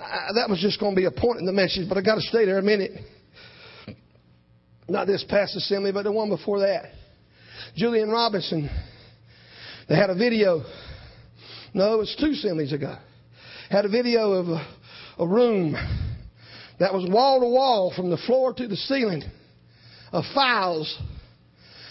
[0.02, 2.16] I, that was just going to be a point in the message, but I got
[2.16, 2.92] to stay there a minute.
[4.88, 6.84] Not this past assembly, but the one before that.
[7.76, 8.68] Julian Robinson,
[9.88, 10.62] they had a video.
[11.72, 12.96] No, it was two assemblies ago.
[13.70, 14.66] Had a video of a,
[15.20, 15.74] a room
[16.80, 19.22] that was wall to wall from the floor to the ceiling
[20.10, 20.98] of files.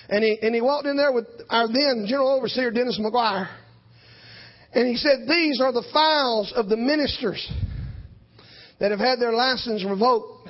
[0.10, 3.47] And he, and he walked in there with our then General Overseer Dennis McGuire.
[4.74, 7.52] And he said, These are the files of the ministers
[8.81, 10.47] that have had their license revoked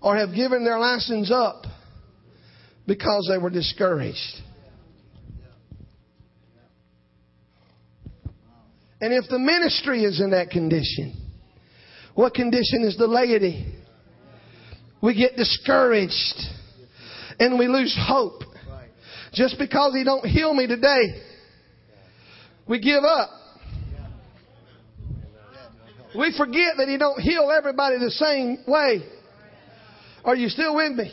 [0.00, 1.64] or have given their license up
[2.86, 4.40] because they were discouraged.
[9.00, 11.14] And if the ministry is in that condition,
[12.14, 13.74] what condition is the laity?
[15.02, 16.36] We get discouraged
[17.40, 18.42] and we lose hope.
[19.32, 21.22] Just because he don't heal me today,
[22.68, 23.30] we give up.
[26.16, 29.02] We forget that He don't heal everybody the same way.
[30.24, 31.12] Are you still with me?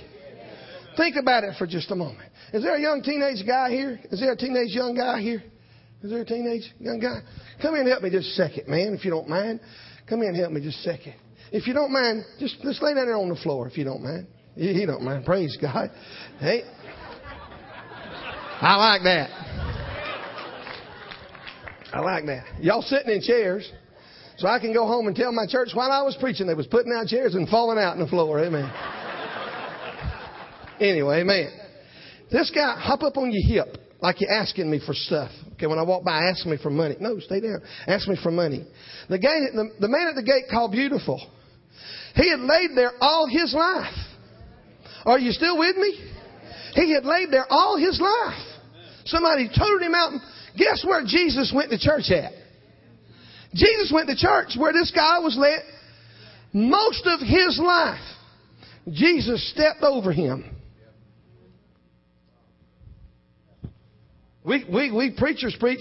[0.98, 2.30] Think about it for just a moment.
[2.54, 4.00] Is there a young teenage guy here?
[4.12, 5.44] Is there a teenage young guy here?
[6.02, 7.20] Is there a teenage young guy?
[7.62, 9.60] Come in and help me just a second, man, if you don't mind.
[10.08, 11.14] Come in and help me just a second.
[11.52, 14.04] If you don't mind, just, just lay down there on the floor if you don't
[14.04, 14.28] mind.
[14.56, 15.26] You don't mind.
[15.26, 15.90] Praise God.
[16.40, 16.62] Hey.
[18.62, 19.30] I like that.
[21.92, 22.46] I like that.
[22.62, 23.70] Y'all sitting in chairs.
[24.38, 26.68] So I can go home and tell my church while I was preaching, they was
[26.68, 28.44] putting out chairs and falling out on the floor.
[28.44, 28.72] Amen.
[30.80, 31.52] anyway, amen.
[32.32, 35.30] This guy, hop up on your hip like you're asking me for stuff.
[35.54, 36.96] Okay, when I walk by, ask me for money.
[37.00, 37.62] No, stay down.
[37.88, 38.66] Ask me for money.
[39.08, 41.22] The, gate, the, the man at the gate called Beautiful.
[42.16, 43.94] He had laid there all his life.
[45.06, 46.10] Are you still with me?
[46.74, 49.06] He had laid there all his life.
[49.06, 50.12] Somebody told him out.
[50.58, 52.32] Guess where Jesus went to church at?
[53.54, 55.62] Jesus went to church where this guy was led
[56.54, 58.00] most of his life.
[58.92, 60.44] Jesus stepped over him.
[64.44, 65.80] We, we, we preachers preach,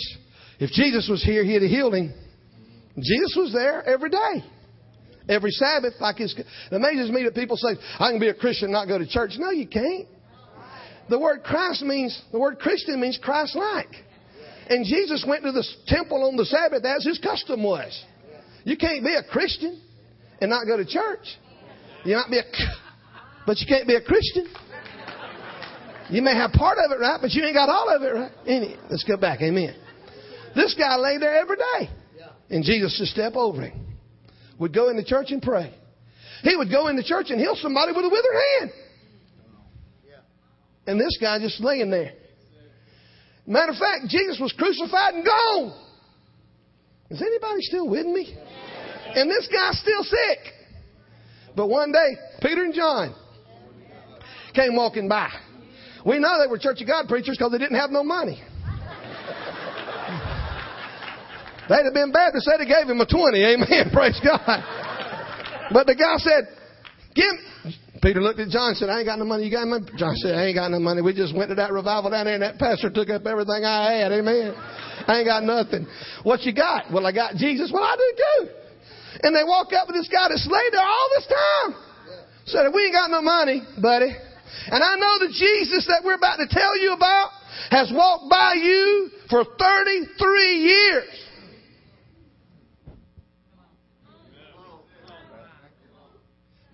[0.61, 2.14] if Jesus was here, he'd have healed him.
[2.94, 4.44] Jesus was there every day.
[5.28, 6.30] Every Sabbath, like it
[6.70, 9.32] amazes me that people say, I can be a Christian and not go to church.
[9.38, 10.06] No, you can't.
[11.08, 13.90] The word Christ means, the word Christian means Christ-like.
[14.68, 18.05] And Jesus went to the temple on the Sabbath as his custom was.
[18.64, 19.81] You can't be a Christian
[20.40, 21.27] and not go to church.
[22.05, 22.44] You might be a,
[23.46, 24.46] but you can't be a Christian.
[26.11, 28.33] You may have part of it right, but you ain't got all of it right.
[28.46, 29.40] Any, let's go back.
[29.40, 29.75] Amen.
[30.55, 31.88] This guy lay there every day,
[32.51, 33.87] and Jesus would step over him.
[34.59, 35.75] Would go into church and pray.
[36.42, 38.87] He would go into church and heal somebody with a withered hand.
[40.87, 42.12] And this guy just laying there.
[43.46, 45.72] Matter of fact, Jesus was crucified and gone.
[47.11, 48.35] Is anybody still with me?
[49.14, 50.38] And this guy's still sick.
[51.55, 53.14] But one day, Peter and John
[54.55, 55.28] came walking by.
[56.07, 58.40] We know they were Church of God preachers because they didn't have no money.
[61.68, 63.44] They'd have been bad to say they gave him a 20.
[63.44, 63.90] Amen.
[63.92, 65.70] Praise God.
[65.72, 66.44] But the guy said,
[67.14, 69.44] give, Peter looked at John and said, I ain't got no money.
[69.46, 69.86] You got money?
[69.96, 71.00] John said, I ain't got no money.
[71.06, 74.02] We just went to that revival down there and that pastor took up everything I
[74.02, 74.10] had.
[74.10, 74.52] Amen.
[75.06, 75.86] I ain't got nothing.
[76.24, 76.90] What you got?
[76.92, 77.70] Well, I got Jesus.
[77.72, 78.44] Well, I do too.
[79.22, 81.70] And they walk up with this guy that's laid there all this time.
[82.50, 84.10] Said, we ain't got no money, buddy.
[84.10, 87.28] And I know the Jesus that we're about to tell you about
[87.70, 91.04] has walked by you for 33 years.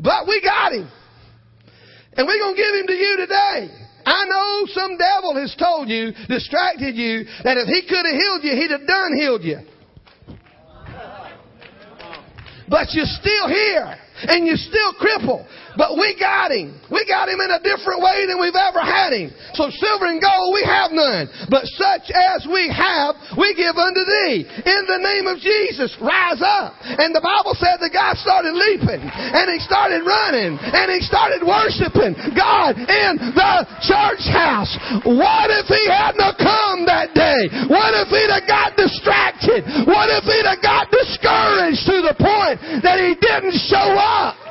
[0.01, 0.89] But we got him.
[2.19, 3.87] And we're going to give him to you today.
[4.05, 8.43] I know some devil has told you, distracted you, that if he could have healed
[8.43, 9.59] you, he'd have done healed you.
[12.69, 13.95] But you're still here
[14.35, 15.47] and you're still crippled.
[15.79, 16.75] But we got him.
[16.91, 19.31] We got him in a different way than we've ever had him.
[19.55, 21.31] So silver and gold we have none.
[21.47, 24.43] But such as we have, we give unto thee.
[24.43, 26.75] In the name of Jesus, rise up.
[26.83, 31.47] And the Bible said the guy started leaping and he started running and he started
[31.47, 33.53] worshiping God in the
[33.87, 34.75] church house.
[35.07, 37.47] What if he hadn't come that day?
[37.71, 39.63] What if he'd have got distracted?
[39.87, 44.48] What if he'd have got discouraged to the point that he didn't show up?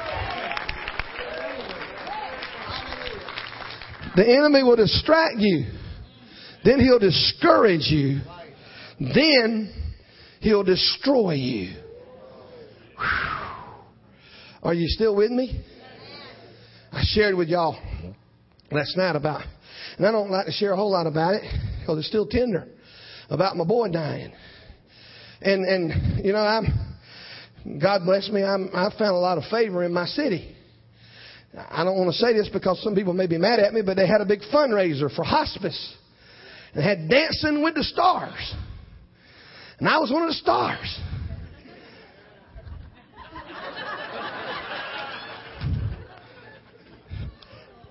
[4.17, 5.67] The enemy will distract you.
[6.65, 8.19] Then he'll discourage you.
[8.99, 9.71] Then
[10.39, 11.75] he'll destroy you.
[12.97, 13.47] Whew.
[14.63, 15.61] Are you still with me?
[16.91, 17.77] I shared with y'all
[18.71, 19.43] last night about,
[19.99, 21.43] and I don't like to share a whole lot about it
[21.79, 22.67] because it's still tender,
[23.29, 24.31] about my boy dying.
[25.43, 29.83] And, and, you know, I'm, God bless me, I'm, I found a lot of favor
[29.83, 30.56] in my city.
[31.55, 33.95] I don't want to say this because some people may be mad at me, but
[33.95, 35.95] they had a big fundraiser for hospice.
[36.73, 38.53] And had Dancing with the Stars.
[39.79, 40.99] And I was one of the stars.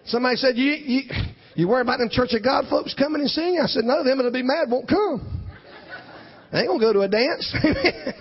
[0.07, 1.03] Somebody said, you, you,
[1.57, 3.59] you worry about them Church of God folks coming and singing?
[3.62, 5.42] I said, no, them that will be mad, won't come.
[6.53, 7.53] They ain't going to go to a dance.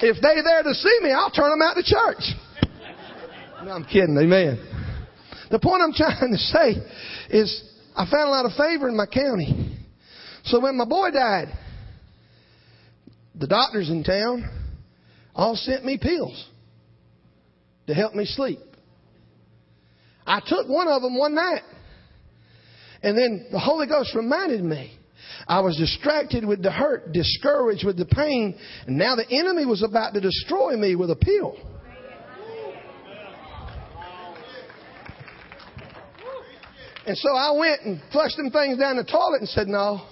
[0.00, 2.34] If they're there to see me, I'll turn them out to church.
[3.64, 4.16] No, I'm kidding.
[4.18, 4.58] Amen.
[5.50, 6.74] The point I'm trying to say
[7.30, 7.62] is
[7.96, 9.78] I found a lot of favor in my county.
[10.44, 11.48] So when my boy died,
[13.34, 14.44] the doctors in town
[15.34, 16.44] all sent me pills
[17.86, 18.58] to help me sleep.
[20.26, 21.62] I took one of them one night.
[23.02, 24.98] And then the Holy Ghost reminded me
[25.48, 29.82] I was distracted with the hurt, discouraged with the pain, and now the enemy was
[29.82, 31.56] about to destroy me with a pill.
[37.06, 40.02] And so I went and flushed them things down the toilet and said, No,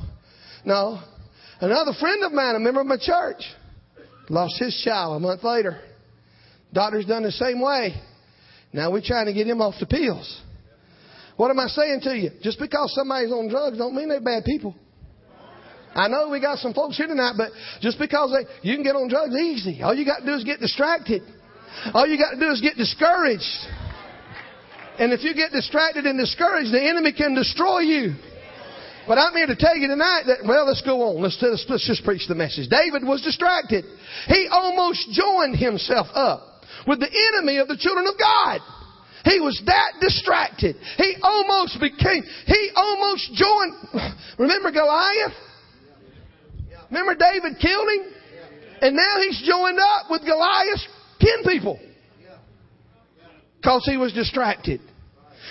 [0.66, 1.00] no.
[1.60, 3.40] Another friend of mine, a member of my church,
[4.28, 5.80] lost his child a month later.
[6.74, 7.94] Daughter's done the same way.
[8.74, 10.40] Now we're trying to get him off the pills.
[11.36, 12.30] What am I saying to you?
[12.42, 14.74] Just because somebody's on drugs don't mean they're bad people.
[15.94, 17.50] I know we got some folks here tonight, but
[17.80, 19.82] just because they, you can get on drugs easy.
[19.82, 21.20] All you got to do is get distracted.
[21.94, 23.44] All you got to do is get discouraged.
[24.98, 28.14] And if you get distracted and discouraged, the enemy can destroy you.
[29.08, 31.22] But I'm here to tell you tonight that, well, let's go on.
[31.22, 32.68] Let's, let's, let's just preach the message.
[32.70, 33.84] David was distracted.
[34.28, 38.60] He almost joined himself up with the enemy of the children of God.
[39.24, 40.76] He was that distracted.
[40.98, 43.72] He almost became, he almost joined,
[44.38, 45.34] remember Goliath?
[46.92, 48.12] Remember David killed him?
[48.82, 50.86] And now he's joined up with Goliath's
[51.18, 51.80] kin people.
[53.56, 54.80] Because he was distracted.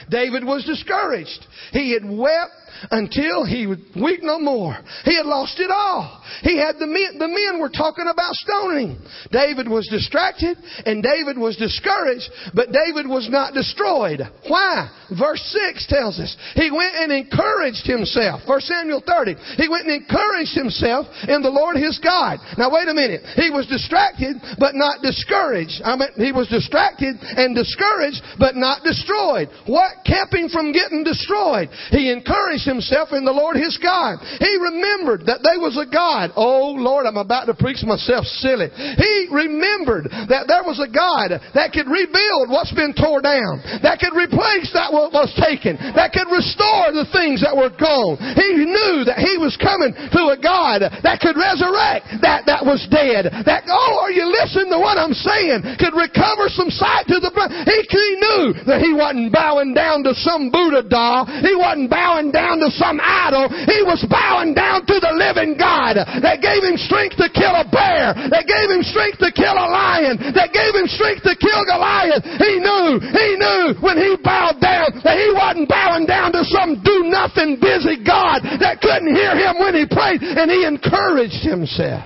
[0.09, 1.39] David was discouraged.
[1.71, 2.51] He had wept
[2.89, 4.75] until he was weak no more.
[5.05, 6.21] He had lost it all.
[6.43, 9.05] He had the men, the men were talking about stoning him.
[9.31, 14.21] David was distracted and David was discouraged, but David was not destroyed.
[14.47, 14.89] Why?
[15.13, 15.41] Verse
[15.73, 16.35] 6 tells us.
[16.55, 18.41] He went and encouraged himself.
[18.47, 19.35] First Samuel 30.
[19.59, 22.39] He went and encouraged himself in the Lord his God.
[22.57, 23.21] Now wait a minute.
[23.37, 25.83] He was distracted, but not discouraged.
[25.83, 29.49] I mean, he was distracted and discouraged, but not destroyed.
[29.67, 31.69] What kept him from getting destroyed?
[31.91, 34.21] He encouraged himself in the Lord his God.
[34.39, 36.31] He remembered that there was a God.
[36.37, 38.69] Oh Lord, I'm about to preach myself silly.
[38.71, 43.97] He remembered that there was a God that could rebuild what's been torn down, that
[43.99, 48.17] could replace that what was taken, that could restore the things that were gone.
[48.37, 52.79] He knew that he was coming to a God that could resurrect that that was
[52.91, 53.27] dead.
[53.45, 55.77] That, oh, are you listening to what I'm saying?
[55.81, 57.53] Could recover some sight to the blind.
[57.65, 61.25] He, he knew that he wasn't bowing down to some Buddha doll.
[61.27, 63.47] He wasn't bowing down down to some idol.
[63.49, 67.63] He was bowing down to the living God that gave him strength to kill a
[67.63, 71.61] bear, that gave him strength to kill a lion, that gave him strength to kill
[71.71, 72.23] Goliath.
[72.27, 76.83] He knew, he knew when he bowed down that he wasn't bowing down to some
[76.83, 82.03] do nothing busy God that couldn't hear him when he prayed and he encouraged himself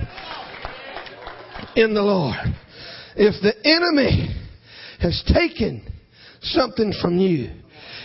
[1.75, 2.37] in the Lord.
[3.17, 4.29] If the enemy
[5.01, 5.81] has taken
[6.41, 7.49] something from you,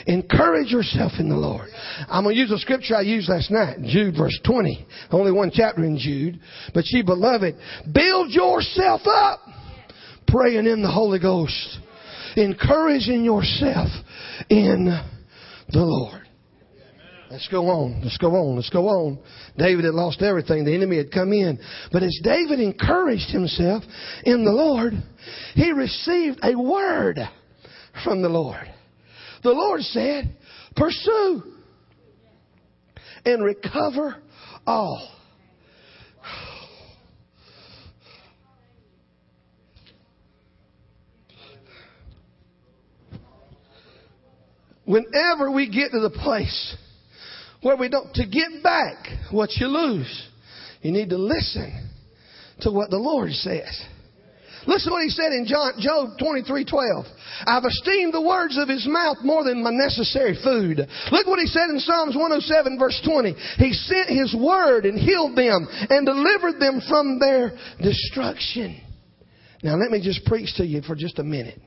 [0.07, 1.69] Encourage yourself in the Lord.
[2.09, 4.87] I'm going to use a scripture I used last night, Jude verse 20.
[5.11, 6.41] Only one chapter in Jude.
[6.75, 7.55] But she beloved,
[7.93, 9.41] build yourself up
[10.27, 11.79] praying in the Holy Ghost.
[12.37, 13.89] Encouraging yourself
[14.49, 14.85] in
[15.69, 16.23] the Lord.
[17.31, 18.01] Let's go on.
[18.03, 18.57] Let's go on.
[18.57, 19.19] Let's go on.
[19.57, 20.65] David had lost everything.
[20.65, 21.59] The enemy had come in.
[21.93, 23.85] But as David encouraged himself
[24.25, 24.95] in the Lord,
[25.55, 27.19] he received a word
[28.05, 28.69] from the Lord.
[29.43, 30.36] The Lord said,
[30.76, 31.43] pursue
[33.24, 34.16] and recover
[34.66, 35.12] all.
[44.84, 46.76] Whenever we get to the place
[47.62, 48.97] where we don't, to get back
[49.30, 50.28] what you lose,
[50.82, 51.88] you need to listen
[52.62, 53.84] to what the Lord says.
[54.67, 57.07] Listen to what he said in John, Job 23, 12.
[57.47, 60.87] I've esteemed the words of his mouth more than my necessary food.
[61.11, 63.33] Look what he said in Psalms 107 verse 20.
[63.59, 68.77] He sent his word and healed them and delivered them from their destruction.
[69.63, 71.61] Now let me just preach to you for just a minute.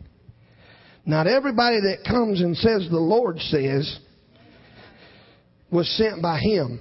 [1.05, 3.97] Not everybody that comes and says the Lord says
[5.71, 6.79] was sent by him.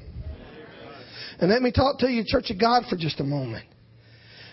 [1.41, 3.65] And let me talk to you, Church of God, for just a moment.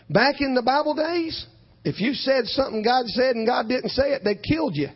[0.10, 1.46] Back in the Bible days,
[1.86, 4.90] if you said something God said and God didn't say it, they killed you.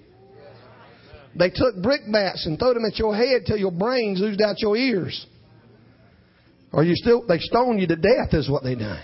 [1.36, 4.76] They took brickbats and threw them at your head till your brains oozed out your
[4.76, 5.26] ears.
[6.72, 9.02] Or you still, they stoned you to death is what they done.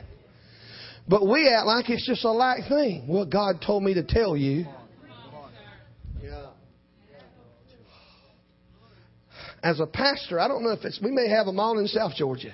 [1.08, 3.06] But we act like it's just a light thing.
[3.08, 4.66] Well, God told me to tell you.
[9.62, 12.14] As a pastor, I don't know if it's, we may have them all in South
[12.16, 12.54] Georgia.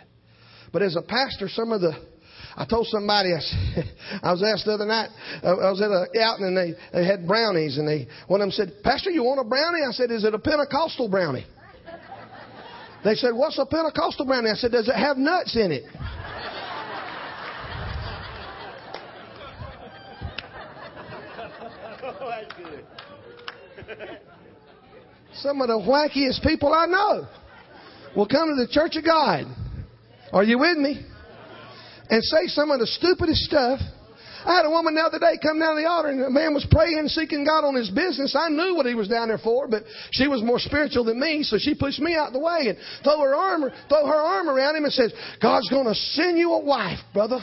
[0.74, 1.94] But as a pastor, some of the
[2.58, 3.92] I told somebody, I, said,
[4.24, 5.10] I was asked the other night,
[5.44, 8.52] I was at a outing and they, they had brownies and they, one of them
[8.52, 9.82] said, Pastor, you want a brownie?
[9.88, 11.46] I said, is it a Pentecostal brownie?
[13.04, 14.50] They said, what's a Pentecostal brownie?
[14.50, 15.84] I said, does it have nuts in it?
[25.36, 27.28] Some of the wackiest people I know
[28.16, 29.46] will come to the church of God.
[30.32, 31.06] Are you with me?
[32.10, 33.80] and say some of the stupidest stuff.
[34.46, 36.66] I had a woman the other day come down the altar and a man was
[36.70, 38.36] praying, seeking God on his business.
[38.38, 39.82] I knew what he was down there for, but
[40.12, 43.20] she was more spiritual than me, so she pushed me out the way and throw
[43.22, 47.00] her arm, throw her arm around him and says, God's gonna send you a wife,
[47.12, 47.40] brother.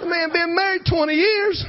[0.00, 1.64] The man been married 20 years.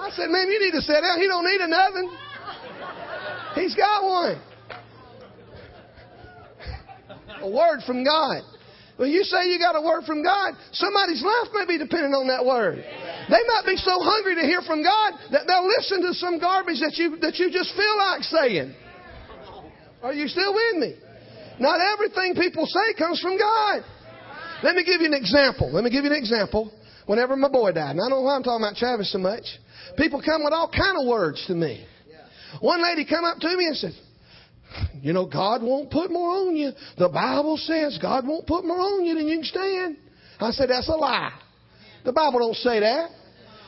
[0.00, 1.20] I said, man, you need to sit down.
[1.20, 2.02] He don't need another.
[3.54, 4.40] He's got one
[7.42, 8.42] a word from God.
[8.96, 12.28] When you say you got a word from God, somebody's life may be dependent on
[12.30, 12.78] that word.
[12.78, 16.78] They might be so hungry to hear from God that they'll listen to some garbage
[16.80, 18.70] that you, that you just feel like saying.
[20.04, 20.92] Are you still with me?
[21.58, 23.82] Not everything people say comes from God.
[24.62, 25.72] Let me give you an example.
[25.72, 26.70] Let me give you an example.
[27.06, 29.42] Whenever my boy died, and I don't know why I'm talking about Travis so much,
[29.96, 31.82] people come with all kind of words to me.
[32.60, 33.92] One lady come up to me and said,
[35.00, 36.70] you know, God won't put more on you.
[36.98, 39.96] The Bible says God won't put more on you than you can stand.
[40.40, 41.32] I said, that's a lie.
[42.04, 43.10] The Bible don't say that.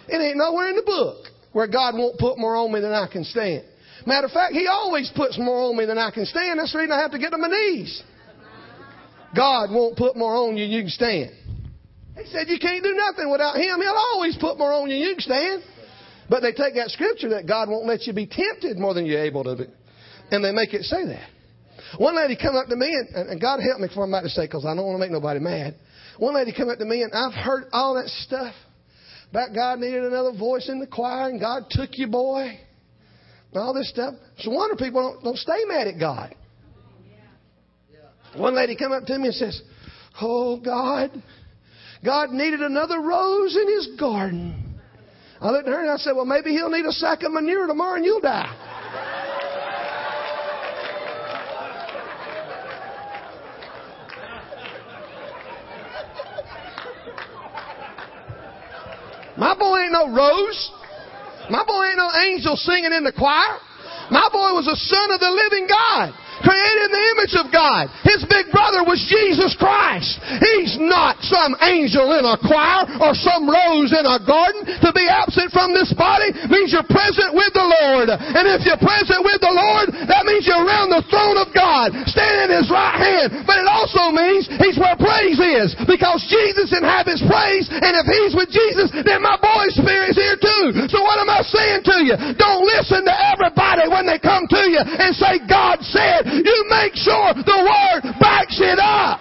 [0.09, 3.07] It ain't nowhere in the book where God won't put more on me than I
[3.11, 3.65] can stand.
[4.07, 6.59] Matter of fact, He always puts more on me than I can stand.
[6.59, 8.03] That's the reason I have to get on my knees.
[9.37, 11.31] God won't put more on you than you can stand.
[12.17, 13.81] He said you can't do nothing without Him.
[13.81, 15.63] He'll always put more on you than you can stand.
[16.29, 19.25] But they take that scripture that God won't let you be tempted more than you're
[19.25, 19.65] able to be
[20.35, 21.29] and they make it say that.
[21.99, 24.29] One lady come up to me, and, and God help me before I'm about to
[24.29, 25.75] say, because I don't want to make nobody mad.
[26.19, 28.53] One lady come up to me, and I've heard all that stuff
[29.31, 32.43] about God needed another voice in the choir, and God took you, boy,
[33.53, 34.15] and all this stuff.
[34.37, 36.35] It's a wonder people don't, don't stay mad at God.
[38.37, 39.63] One lady come up to me and says,
[40.21, 41.23] "Oh God,
[42.05, 44.75] God needed another rose in His garden."
[45.41, 47.69] I looked at her and I said, "Well, maybe He'll need a sack of manure
[47.69, 48.74] tomorrow, and you'll die."
[59.45, 60.73] My boy ain't no rose.
[61.51, 63.61] My boy ain't no angel singing in the choir.
[64.11, 67.89] My boy was a son of the living God created in the image of God.
[68.05, 70.21] His big brother was Jesus Christ.
[70.53, 74.69] He's not some angel in a choir or some rose in a garden.
[74.85, 78.13] To be absent from this body means you're present with the Lord.
[78.13, 81.97] And if you're present with the Lord, that means you're around the throne of God,
[82.13, 83.49] standing in His right hand.
[83.49, 88.33] But it also means He's where praise is, because Jesus inhabits praise, and if He's
[88.37, 89.79] with Jesus, then my boy is
[90.13, 90.91] here too.
[90.93, 92.17] So what am I saying to you?
[92.37, 96.95] Don't listen to everybody when they come to you and say, God said, you make
[96.97, 99.21] sure the Word backs it up.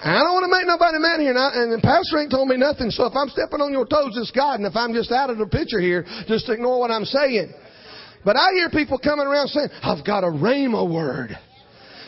[0.00, 2.30] And I don't want to make nobody mad here, and, I, and the pastor ain't
[2.30, 2.90] told me nothing.
[2.90, 4.54] So if I'm stepping on your toes, it's God.
[4.62, 7.50] And if I'm just out of the picture here, just ignore what I'm saying.
[8.24, 11.36] But I hear people coming around saying, "I've got a rhema word."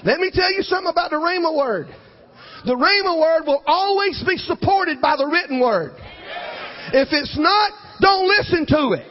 [0.05, 1.89] Let me tell you something about the rhema word.
[2.67, 5.93] The rhema word will always be supported by the written word.
[6.93, 7.71] If it's not,
[8.03, 9.07] don't listen to it.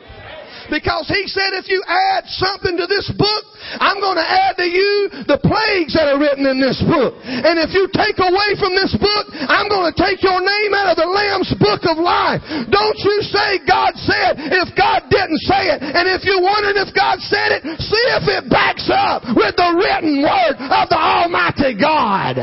[0.69, 3.43] Because he said if you add something to this book,
[3.82, 4.91] I'm going to add to you
[5.25, 7.17] the plagues that are written in this book.
[7.25, 10.93] And if you take away from this book, I'm going to take your name out
[10.93, 12.45] of the Lamb's book of life.
[12.69, 15.80] Don't you say God said if God didn't say it.
[15.82, 19.69] And if you're wondering if God said it, see if it backs up with the
[19.73, 22.38] written word of the Almighty God.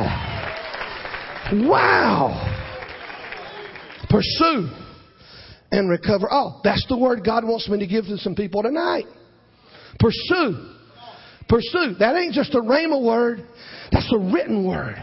[1.63, 2.35] Wow.
[4.11, 4.67] Pursue
[5.71, 9.05] and recover Oh, That's the word God wants me to give to some people tonight.
[9.99, 10.73] Pursue.
[11.49, 11.95] Pursue.
[11.99, 13.45] That ain't just a rhema word.
[13.93, 15.03] That's a written word.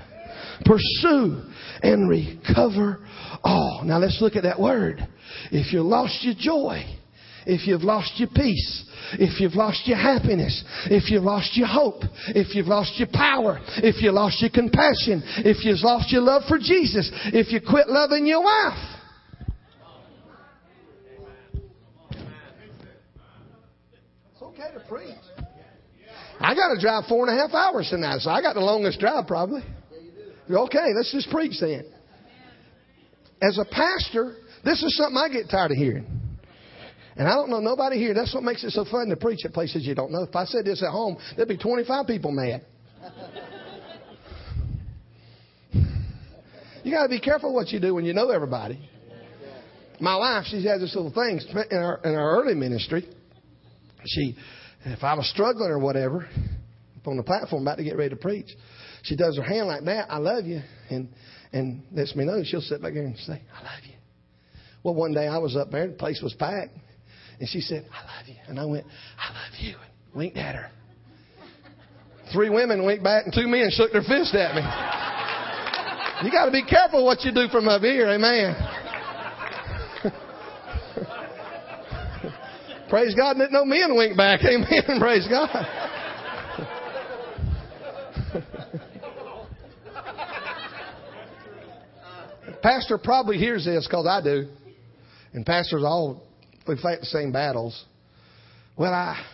[0.66, 1.42] Pursue
[1.82, 3.00] and recover
[3.44, 3.82] all.
[3.86, 5.06] Now let's look at that word.
[5.52, 6.84] If you lost your joy,
[7.46, 12.04] if you've lost your peace, if you've lost your happiness, if you've lost your hope,
[12.28, 16.44] if you've lost your power, if you lost your compassion, if you've lost your love
[16.48, 18.93] for Jesus, if you quit loving your wife,
[24.88, 25.16] preach.
[26.40, 29.00] I got to drive four and a half hours tonight, so I got the longest
[29.00, 29.62] drive probably.
[30.50, 31.86] Okay, let's just preach then.
[33.42, 36.06] As a pastor, this is something I get tired of hearing.
[37.16, 38.14] And I don't know nobody here.
[38.14, 40.24] That's what makes it so fun to preach at places you don't know.
[40.24, 42.66] If I said this at home, there'd be 25 people mad.
[46.84, 48.80] you got to be careful what you do when you know everybody.
[50.02, 53.06] My wife, she has this little thing in our, in our early ministry.
[54.06, 54.36] She
[54.84, 56.28] and if I was struggling or whatever,
[56.98, 58.50] up on the platform about to get ready to preach,
[59.04, 61.10] she does her hand like that, I love you, and
[61.52, 62.42] and lets me know.
[62.44, 63.94] She'll sit back there and say, I love you.
[64.82, 66.76] Well, one day I was up there, the place was packed,
[67.40, 68.36] and she said, I love you.
[68.48, 68.86] And I went,
[69.20, 70.70] I love you, and winked at her.
[72.34, 74.62] Three women winked back, and two men shook their fist at me.
[76.28, 78.56] you got to be careful what you do from up here, amen.
[82.94, 84.42] Praise God, that no men wink back.
[84.46, 85.00] Amen.
[85.00, 85.50] Praise God.
[92.62, 94.48] Pastor probably hears this because I do.
[95.34, 96.22] And pastors all
[96.68, 97.84] we fight the same battles.
[98.78, 99.26] Well, I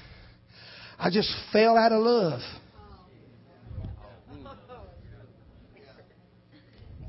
[0.97, 2.39] I just fell out of love.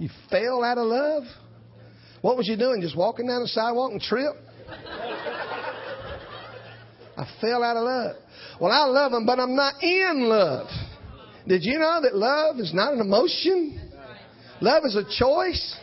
[0.00, 1.22] You fell out of love?
[2.22, 2.80] What was you doing?
[2.80, 4.34] Just walking down the sidewalk and trip?
[7.20, 8.16] I fell out of love.
[8.58, 10.68] Well, I love him, but I'm not in love.
[11.46, 13.78] Did you know that love is not an emotion?
[14.62, 15.76] Love is a choice.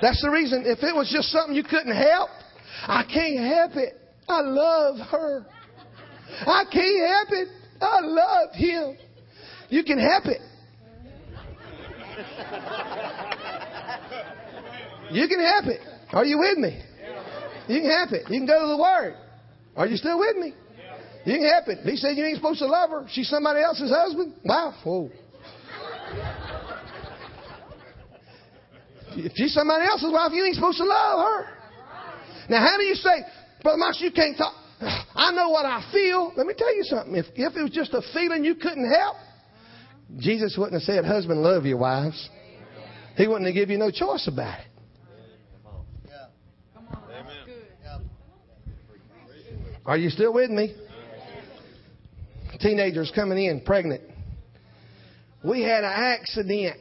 [0.00, 2.30] That's the reason, if it was just something you couldn't help,
[2.86, 3.94] I can't help it.
[4.28, 5.46] I love her.
[6.46, 7.48] I can't help it.
[7.80, 8.98] I love him.
[9.70, 10.40] You can help it.
[15.10, 15.80] You can help it.
[16.12, 16.80] Are you with me?
[17.66, 18.22] You can help it.
[18.30, 19.16] You can go to the Word.
[19.76, 20.54] Are you still with me?
[21.24, 21.78] You can help it.
[21.88, 23.06] He said you ain't supposed to love her.
[23.10, 24.74] She's somebody else's husband, wife.
[24.84, 25.10] Whoa.
[29.10, 31.46] if she's somebody else's wife, you ain't supposed to love her.
[32.48, 33.20] Now, how do you say,
[33.62, 34.54] Brother Max, you can't talk?
[35.14, 36.32] I know what I feel.
[36.36, 37.14] Let me tell you something.
[37.16, 39.16] If, if it was just a feeling you couldn't help,
[40.18, 42.28] Jesus wouldn't have said, Husband, love your wives.
[43.16, 44.64] He wouldn't have given you no choice about it.
[49.84, 50.74] Are you still with me?
[52.60, 54.02] teenagers coming in pregnant.
[55.44, 56.76] We had an accident.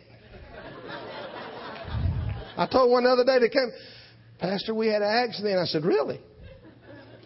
[2.58, 3.70] I told one the other day to come,
[4.40, 5.60] Pastor, we had an accident.
[5.60, 6.20] I said, Really?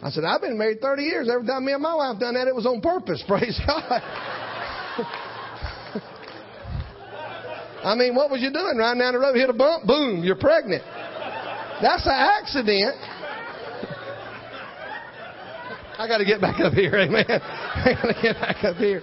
[0.02, 1.28] I said, I've been married 30 years.
[1.32, 3.22] Every time me and my wife done that, it was on purpose.
[3.28, 3.84] Praise God.
[7.86, 8.78] I mean, what was you doing?
[8.78, 10.82] Riding down the road, hit a bump, boom, you're pregnant.
[11.80, 12.98] That's an accident.
[16.02, 16.96] I got to get back up here.
[16.96, 17.24] Amen.
[17.28, 19.02] I got to get back up here.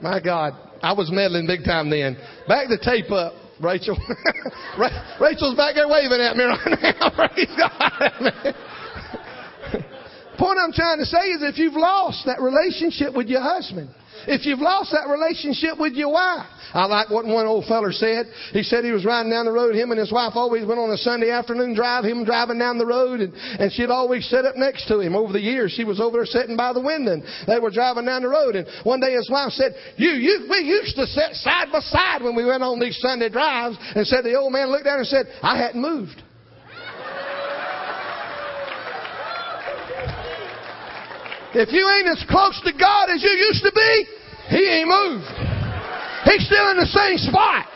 [0.00, 2.14] My God, I was meddling big time then.
[2.46, 3.96] Back the tape up, Rachel.
[5.20, 7.10] Rachel's back there waving at me right now.
[7.10, 8.52] Praise God.
[10.38, 13.90] Point I'm trying to say is if you've lost that relationship with your husband,
[14.28, 18.26] if you've lost that relationship with your wife, I like what one old feller said.
[18.52, 19.74] He said he was riding down the road.
[19.74, 22.86] Him and his wife always went on a Sunday afternoon drive, him driving down the
[22.86, 25.14] road, and, and she'd always sit up next to him.
[25.14, 28.06] Over the years, she was over there sitting by the window, and they were driving
[28.06, 28.56] down the road.
[28.56, 32.22] And one day his wife said, You, you, we used to sit side by side
[32.22, 33.76] when we went on these Sunday drives.
[33.94, 36.22] And said the old man looked down and said, I hadn't moved.
[41.54, 43.92] If you ain't as close to God as you used to be,
[44.58, 45.30] He ain't moved.
[46.26, 47.70] He's still in the same spot.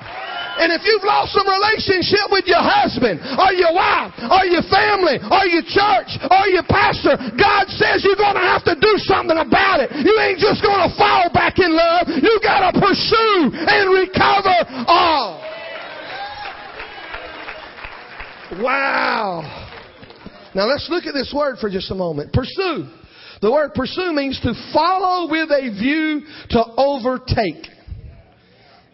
[0.58, 5.22] And if you've lost some relationship with your husband, or your wife, or your family,
[5.22, 9.38] or your church, or your pastor, God says you're going to have to do something
[9.38, 9.94] about it.
[9.94, 12.10] You ain't just going to fall back in love.
[12.10, 14.58] You got to pursue and recover
[14.90, 15.38] all.
[18.58, 19.46] Wow.
[20.58, 22.34] Now let's look at this word for just a moment.
[22.34, 22.90] Pursue.
[23.40, 26.20] The word pursue means to follow with a view
[26.50, 27.70] to overtake.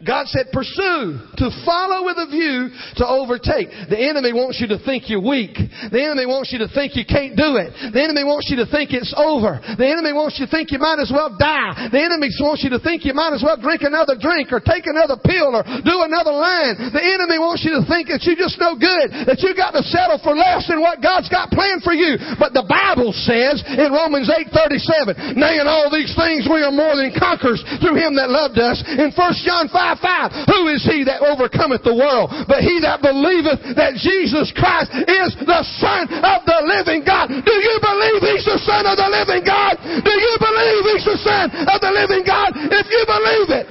[0.06, 2.68] God said, pursue, to follow with a view
[3.00, 3.72] to overtake.
[3.88, 5.56] The enemy wants you to think you're weak.
[5.56, 7.72] The enemy wants you to think you can't do it.
[7.88, 9.56] The enemy wants you to think it's over.
[9.64, 11.88] The enemy wants you to think you might as well die.
[11.88, 14.84] The enemy wants you to think you might as well drink another drink or take
[14.84, 16.76] another pill or do another line.
[16.92, 19.82] The enemy wants you to think that you're just no good, that you got to
[19.88, 22.20] settle for less than what God's got planned for you.
[22.36, 26.92] But the Bible says in Romans 8:37, "Nay, in all these things we are more
[26.92, 30.50] than conquerors through Him that loved us." In 1 John 5 5 5.
[30.50, 32.30] Who is he that overcometh the world?
[32.48, 37.30] But he that believeth that Jesus Christ is the Son of the living God.
[37.30, 39.78] Do you believe he's the Son of the living God?
[39.80, 42.50] Do you believe he's the Son of the living God?
[42.54, 43.66] If you believe it,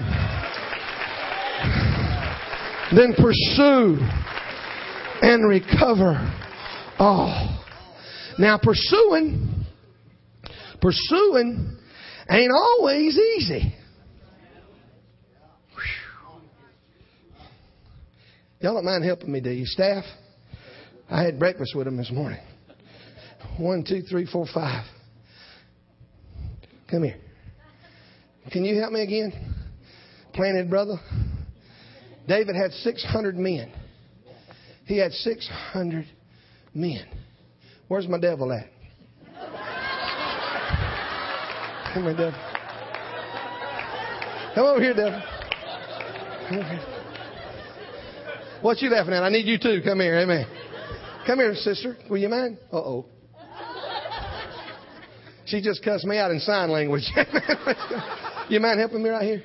[2.97, 3.97] then pursue
[5.23, 6.17] and recover
[6.99, 7.59] all.
[8.39, 9.65] Now, pursuing,
[10.81, 11.77] pursuing
[12.29, 13.75] ain't always easy.
[18.63, 19.65] Y'all don't mind helping me, do you?
[19.65, 20.05] Staff?
[21.11, 22.39] I had breakfast with them this morning.
[23.57, 24.85] One, two, three, four, five.
[26.89, 27.17] Come here.
[28.53, 29.53] Can you help me again?
[30.33, 30.95] Planted brother.
[32.25, 33.69] David had 600 men.
[34.85, 36.05] He had 600
[36.73, 37.05] men.
[37.89, 38.67] Where's my devil at?
[41.93, 42.39] Come here, devil.
[44.55, 45.21] Come over here, devil.
[46.47, 46.92] Come over here.
[48.63, 49.23] What you laughing at?
[49.23, 49.81] I need you too.
[49.83, 50.17] Come here.
[50.21, 50.47] Amen.
[51.27, 51.97] Come here, sister.
[52.09, 52.57] Will you mind?
[52.71, 53.05] Uh oh.
[55.45, 57.03] She just cussed me out in sign language.
[58.49, 59.43] you mind helping me right here?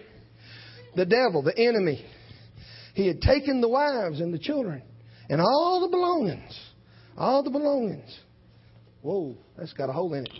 [0.95, 2.05] The devil, the enemy,
[2.95, 4.83] he had taken the wives and the children
[5.29, 6.57] and all the belongings.
[7.17, 8.21] All the belongings.
[9.03, 10.33] Whoa, that's got a hole in it.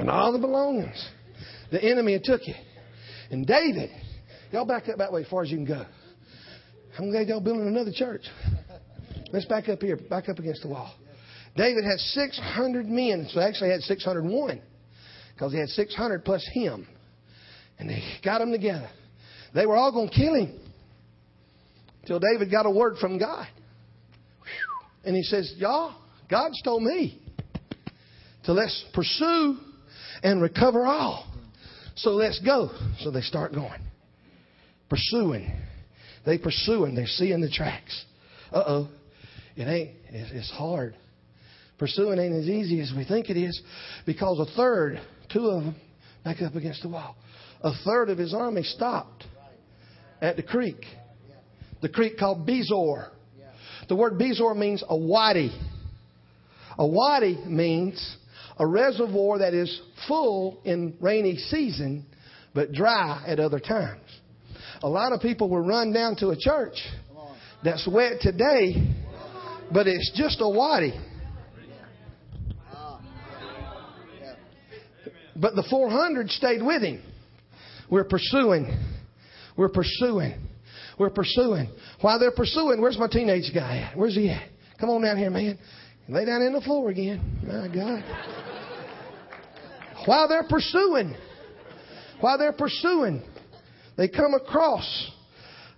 [0.00, 1.10] and all the belongings.
[1.70, 2.56] The enemy had took it.
[3.30, 3.90] And David,
[4.50, 5.84] y'all back up that way as far as you can go.
[6.98, 8.22] I'm glad y'all building another church.
[9.32, 10.92] Let's back up here, back up against the wall.
[11.56, 14.60] David had 600 men, so actually had 601
[15.32, 16.88] because he had 600 plus him.
[17.78, 18.88] And they got them together.
[19.54, 20.58] They were all going to kill him
[22.02, 23.46] until David got a word from God.
[25.04, 25.94] And he says, Y'all,
[26.28, 27.22] God's told me
[28.46, 29.56] to let's pursue
[30.24, 31.30] and recover all.
[31.94, 32.70] So let's go.
[33.00, 33.80] So they start going,
[34.88, 35.50] pursuing,
[36.24, 36.94] they pursuing.
[36.94, 38.04] They're seeing the tracks.
[38.52, 38.88] Uh oh.
[39.56, 39.90] It ain't.
[40.10, 40.94] It's hard.
[41.78, 43.60] Pursuing ain't as easy as we think it is
[44.06, 45.00] because a third,
[45.32, 45.76] two of them,
[46.24, 47.16] back up against the wall.
[47.62, 49.24] A third of his army stopped
[50.20, 50.84] at the creek.
[51.82, 53.10] The creek called Besor.
[53.88, 55.52] The word Besor means a wadi.
[56.78, 58.16] A wadi means
[58.58, 62.06] a reservoir that is full in rainy season
[62.54, 64.00] but dry at other times.
[64.82, 66.76] A lot of people will run down to a church
[67.64, 68.74] that's wet today,
[69.72, 70.92] but it's just a wadi.
[75.34, 77.02] But the 400 stayed with him.
[77.90, 78.76] We're pursuing.
[79.56, 80.34] We're pursuing.
[80.96, 81.70] We're pursuing.
[82.00, 83.96] While they're pursuing, where's my teenage guy at?
[83.96, 84.48] Where's he at?
[84.80, 85.58] Come on down here, man.
[86.08, 87.40] Lay down in the floor again.
[87.44, 88.04] My God.
[90.06, 91.14] While they're pursuing.
[92.20, 93.22] While they're pursuing
[93.98, 95.10] they come across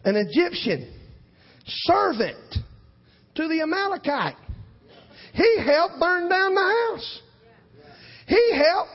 [0.05, 0.93] an Egyptian
[1.67, 2.55] servant
[3.35, 4.37] to the Amalekite.
[5.33, 6.61] He helped burn down the
[6.93, 7.21] house.
[8.29, 8.91] He helped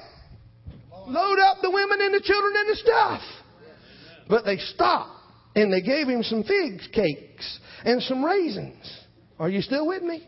[1.10, 3.22] load up the women and the children and the stuff.
[4.30, 5.12] But they stopped
[5.56, 9.00] and they gave him some fig cakes and some raisins.
[9.40, 10.28] Are you still with me?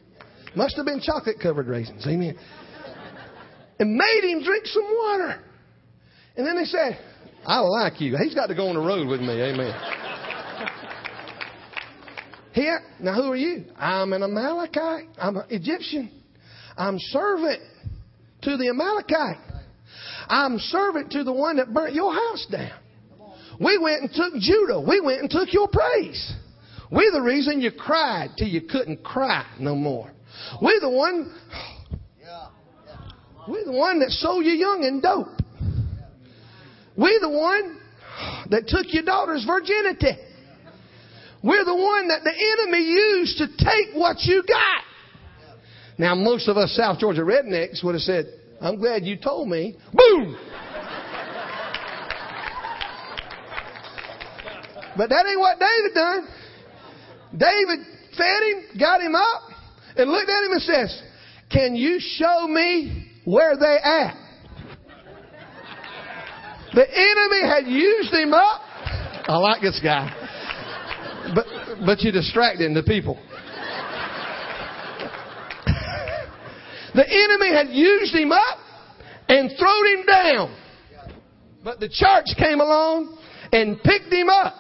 [0.56, 2.06] Must have been chocolate covered raisins.
[2.08, 2.36] Amen.
[3.80, 5.44] and made him drink some water.
[6.36, 7.00] And then they said,
[7.48, 8.18] I like you.
[8.22, 9.42] He's got to go on the road with me.
[9.42, 9.74] Amen.
[12.52, 13.66] Here, now who are you?
[13.78, 15.06] I'm an Amalekite.
[15.18, 16.12] I'm an Egyptian.
[16.78, 17.62] I'm servant
[18.42, 19.64] to the Amalekite.
[20.28, 22.72] I'm servant to the one that burnt your house down.
[23.62, 24.82] We went and took Judah.
[24.82, 26.34] We went and took your praise.
[26.92, 30.12] We're the reason you cried till you couldn't cry no more.
[30.62, 31.34] We're the one,
[33.48, 35.28] we're the one that sold you young and dope.
[36.98, 37.78] We're the one
[38.50, 40.18] that took your daughter's virginity.
[41.44, 42.34] We're the one that the
[42.66, 44.82] enemy used to take what you got.
[46.00, 48.26] Now, most of us South Georgia rednecks would have said,
[48.60, 49.78] I'm glad you told me.
[49.94, 50.36] Boom!
[54.98, 56.28] But that ain't what David done.
[57.38, 57.86] David
[58.18, 59.42] fed him, got him up,
[59.96, 61.04] and looked at him and says,
[61.52, 64.18] Can you show me where they at?
[66.78, 68.62] The enemy had used him up.
[69.28, 70.12] I like this guy.
[71.34, 71.46] But,
[71.88, 73.18] but you're distracting the people.
[76.94, 78.60] the enemy had used him up
[79.28, 80.56] and thrown him down.
[81.64, 83.18] But the church came along
[83.52, 84.54] and picked him up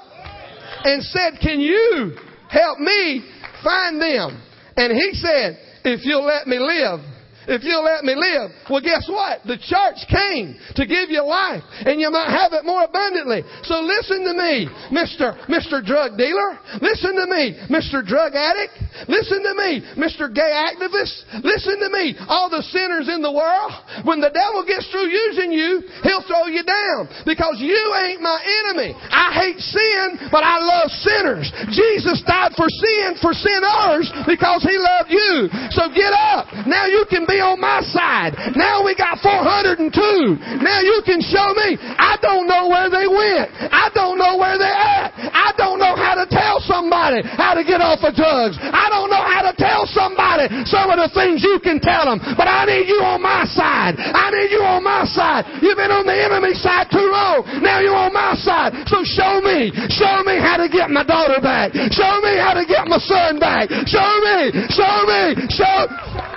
[0.85, 2.13] and said, Can you
[2.49, 3.29] help me
[3.63, 4.41] find them?
[4.75, 6.99] And he said, If you'll let me live,
[7.47, 8.51] if you'll let me live.
[8.67, 9.47] Well, guess what?
[9.47, 13.41] The church came to give you life, and you might have it more abundantly.
[13.63, 14.53] So listen to me,
[14.91, 15.31] Mr.
[15.47, 15.79] Mr.
[15.79, 16.59] Drug Dealer.
[16.83, 18.03] Listen to me, Mr.
[18.03, 19.07] Drug Addict.
[19.09, 20.27] Listen to me, Mr.
[20.27, 21.15] Gay Activist.
[21.41, 23.71] Listen to me, all the sinners in the world.
[24.03, 28.37] When the devil gets through using you, he'll throw you down because you ain't my
[28.67, 28.91] enemy.
[28.91, 31.47] I hate sin, but I love sinners.
[31.71, 35.47] Jesus died for sin, for sinners, because he loved you.
[35.71, 36.51] So get up.
[36.67, 38.33] Now you can be on my side.
[38.57, 40.61] Now we got 402.
[40.61, 41.77] Now you can show me.
[41.79, 43.47] I don't know where they went.
[43.71, 45.13] I don't know where they're at.
[45.31, 48.57] I don't know how to tell somebody how to get off of drugs.
[48.61, 52.19] I don't know how to tell somebody some of the things you can tell them.
[52.35, 53.95] But I need you on my side.
[53.97, 55.61] I need you on my side.
[55.63, 57.61] You've been on the enemy side too long.
[57.63, 58.73] Now you're on my side.
[58.89, 59.69] So show me.
[59.93, 61.73] Show me how to get my daughter back.
[61.93, 63.69] Show me how to get my son back.
[63.89, 64.39] Show me.
[64.73, 65.23] Show me.
[65.53, 66.36] Show.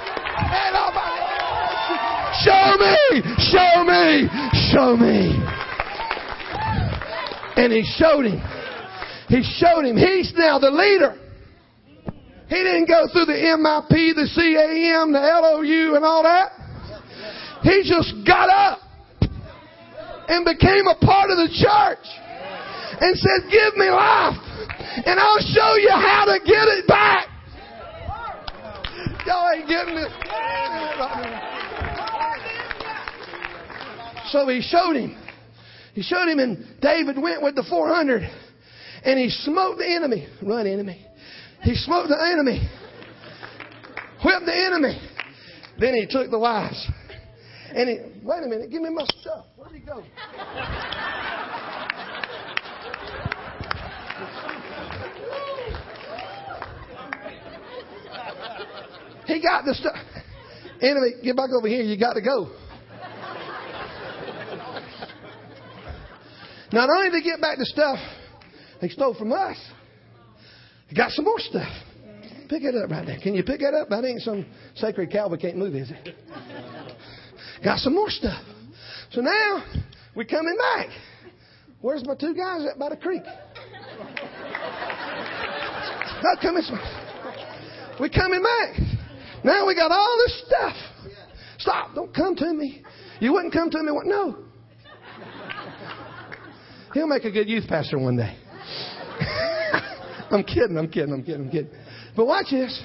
[2.43, 4.29] Show me, show me,
[4.73, 5.39] show me.
[7.57, 8.41] And he showed him.
[9.29, 9.97] He showed him.
[9.99, 11.15] He's now the leader.
[12.49, 17.61] He didn't go through the MIP, the CAM, the LOU, and all that.
[17.63, 18.79] He just got up
[20.29, 22.07] and became a part of the church
[23.03, 24.37] and said, Give me life,
[25.05, 27.30] and I'll show you how to get it back.
[29.27, 30.11] Y'all ain't getting this.
[34.31, 35.17] So he showed him.
[35.93, 38.23] He showed him, and David went with the 400,
[39.05, 40.27] and he smote the enemy.
[40.43, 41.05] Run, enemy.
[41.63, 42.61] He smote the enemy,
[44.25, 44.99] whipped the enemy.
[45.79, 46.87] Then he took the wives.
[47.75, 49.45] And he, wait a minute, give me my stuff.
[49.57, 50.03] Where'd he go?
[59.33, 59.95] He got the stuff.
[60.83, 61.83] Enemy, get back over here.
[61.83, 62.51] You got to go.
[66.73, 67.99] Not only did he get back the stuff
[68.81, 69.57] he stole from us,
[70.89, 71.69] he got some more stuff.
[72.49, 73.19] Pick it up right there.
[73.23, 73.89] Can you pick it up?
[73.91, 76.15] That ain't some sacred cow we can't move, is it?
[77.63, 78.41] Got some more stuff.
[79.13, 79.63] So now
[80.17, 80.89] we're coming back.
[81.81, 83.23] Where's my two guys at by the creek?
[86.23, 86.63] Not coming.
[87.99, 89.00] We're coming back.
[89.45, 90.75] Now we got all this stuff.
[91.59, 91.95] Stop.
[91.95, 92.83] Don't come to me.
[93.21, 93.91] You wouldn't come to me.
[93.93, 94.07] What?
[94.07, 94.39] No.
[96.95, 98.35] He'll make a good youth pastor one day.
[100.31, 100.77] I'm kidding.
[100.79, 101.13] I'm kidding.
[101.13, 101.43] I'm kidding.
[101.43, 101.71] I'm kidding.
[102.17, 102.83] But watch this.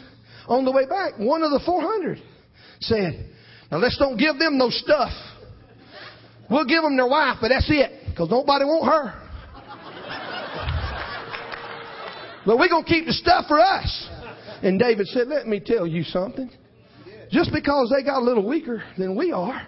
[0.48, 2.20] On the way back, one of the 400
[2.82, 3.30] said,
[3.72, 5.10] Now let's don't give them no stuff.
[6.52, 8.10] We'll give them their wife, but that's it.
[8.12, 9.22] Because nobody want her.
[12.46, 14.08] But we're going to keep the stuff for us.
[14.64, 16.50] And David said, Let me tell you something.
[17.32, 19.62] Just because they got a little weaker than we are,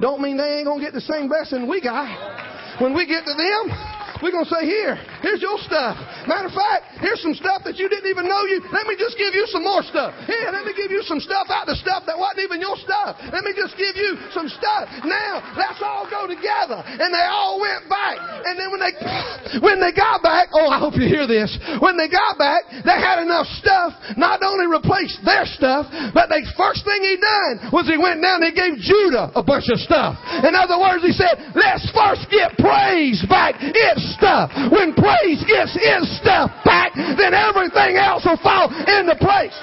[0.00, 2.80] don't mean they ain't going to get the same blessing we got.
[2.80, 5.98] When we get to them, we're going to say, here, here's your stuff.
[6.24, 8.64] Matter of fact, here's some stuff that you didn't even know you.
[8.72, 10.16] Let me just give you some more stuff.
[10.24, 13.20] Here, let me give you some stuff out of stuff that wasn't even your stuff.
[13.32, 14.88] Let me just give you some stuff.
[15.04, 16.80] Now, let's all go together.
[16.80, 18.16] And they all went back.
[18.48, 18.94] And then when they,
[19.66, 21.52] when they got back, oh, I hope you hear this.
[21.84, 26.40] When they got back, they had enough stuff, not only replaced their stuff, but the
[26.56, 29.76] first thing he done was he went down and he gave Judah a bunch of
[29.76, 30.16] stuff.
[30.40, 33.60] In other words, he said, let's first get praise back.
[33.60, 39.56] It's stuff, when praise gets its stuff back, then everything else will fall into place.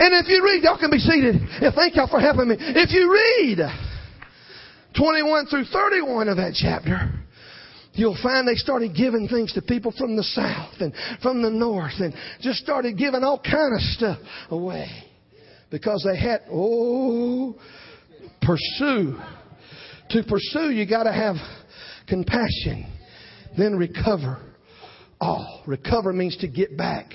[0.00, 1.34] And if you read, y'all can be seated.
[1.36, 2.56] And thank y'all for helping me.
[2.58, 3.58] If you read
[4.96, 7.10] 21 through 31 of that chapter,
[7.94, 11.94] you'll find they started giving things to people from the south and from the north
[11.98, 14.18] and just started giving all kind of stuff
[14.50, 14.86] away
[15.70, 17.56] because they had, oh,
[18.40, 19.18] pursue
[20.10, 21.36] to pursue, you got to have
[22.08, 22.86] compassion.
[23.58, 24.40] Then recover
[25.20, 25.62] all.
[25.66, 27.10] Recover means to get back,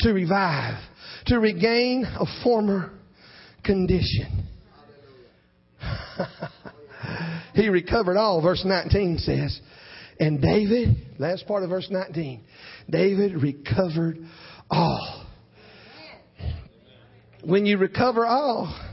[0.00, 0.78] to revive,
[1.26, 2.92] to regain a former
[3.62, 4.46] condition.
[7.54, 9.60] he recovered all, verse 19 says.
[10.18, 12.42] And David, last part of verse 19,
[12.88, 14.18] David recovered
[14.70, 15.26] all.
[17.42, 18.89] When you recover all,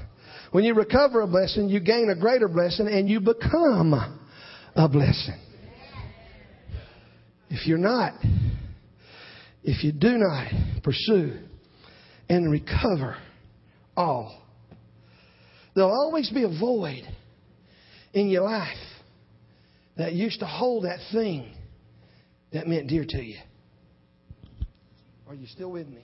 [0.58, 5.38] when you recover a blessing, you gain a greater blessing and you become a blessing.
[7.52, 8.14] If you're not,
[9.64, 10.48] if you do not
[10.82, 11.34] pursue
[12.28, 13.18] and recover
[13.96, 14.36] all,
[15.76, 17.04] there'll always be a void
[18.16, 18.80] in your life
[19.96, 21.52] that used to hold that thing
[22.52, 23.38] that meant dear to you.
[25.30, 26.02] Are you still with me?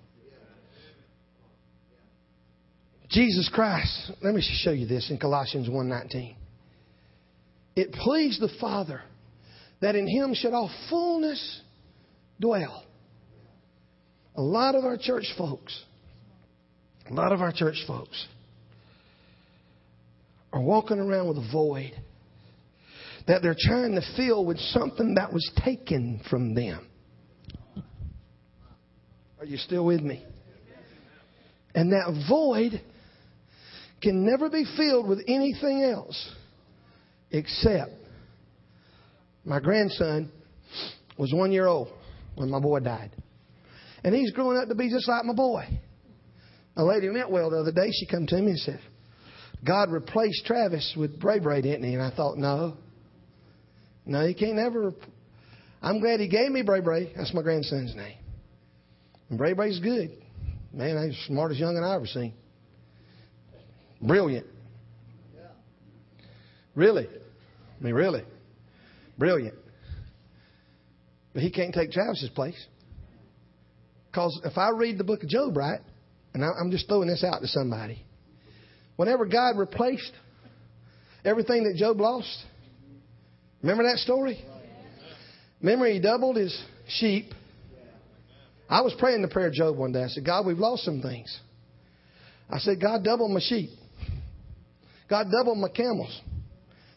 [3.14, 6.34] Jesus Christ, let me show you this in Colossians 1:19.
[7.76, 9.02] It pleased the Father
[9.82, 11.62] that in him should all fullness
[12.40, 12.84] dwell.
[14.36, 15.80] A lot of our church folks,
[17.08, 18.26] a lot of our church folks
[20.52, 21.92] are walking around with a void
[23.28, 26.80] that they're trying to fill with something that was taken from them.
[29.40, 30.26] Are you still with me?
[31.76, 32.82] And that void
[34.04, 36.32] can never be filled with anything else
[37.32, 37.92] except
[39.46, 40.30] my grandson
[41.18, 41.88] was one year old
[42.36, 43.12] when my boy died.
[44.04, 45.66] And he's growing up to be just like my boy.
[46.76, 48.80] A lady met well the other day, she come to me and said,
[49.66, 51.94] God replaced Travis with Bray Bray, didn't he?
[51.94, 52.76] And I thought, no.
[54.06, 54.92] No, he can't ever.
[55.82, 57.14] I'm glad he gave me Bray Bray.
[57.16, 58.16] That's my grandson's name.
[59.30, 60.10] And Bray Bray's good.
[60.74, 62.34] Man, he's the smartest young I ever seen.
[64.04, 64.46] Brilliant.
[66.76, 67.08] Really.
[67.08, 68.24] I mean, really.
[69.18, 69.56] Brilliant.
[71.34, 72.62] But he can't take Travis' place.
[74.12, 75.80] Because if I read the book of Job right,
[76.34, 78.00] and I'm just throwing this out to somebody,
[78.98, 80.12] whenever God replaced
[81.24, 82.44] everything that Job lost,
[83.62, 84.44] remember that story?
[85.62, 87.28] Remember, he doubled his sheep.
[88.70, 90.04] I was praying the prayer of Job one day.
[90.04, 91.36] I said, God, we've lost some things.
[92.50, 93.70] I said, God, double my sheep.
[95.10, 96.22] God doubled my camels.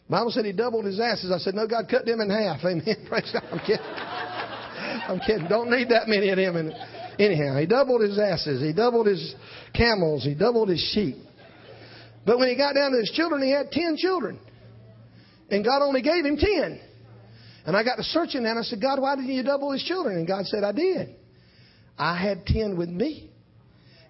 [0.09, 1.31] Bible said he doubled his asses.
[1.31, 2.59] I said, no, God cut them in half.
[2.63, 2.83] Amen.
[3.09, 3.43] Praise God.
[3.51, 3.79] I'm kidding.
[5.07, 5.47] I'm kidding.
[5.49, 6.55] Don't need that many of them.
[6.57, 6.77] In it.
[7.19, 8.61] Anyhow, he doubled his asses.
[8.61, 9.35] He doubled his
[9.73, 10.23] camels.
[10.23, 11.15] He doubled his sheep.
[12.25, 14.39] But when he got down to his children, he had ten children.
[15.49, 16.79] And God only gave him ten.
[17.65, 20.17] And I got to searching and I said, God, why didn't you double his children?
[20.17, 21.15] And God said, I did.
[21.97, 23.31] I had ten with me.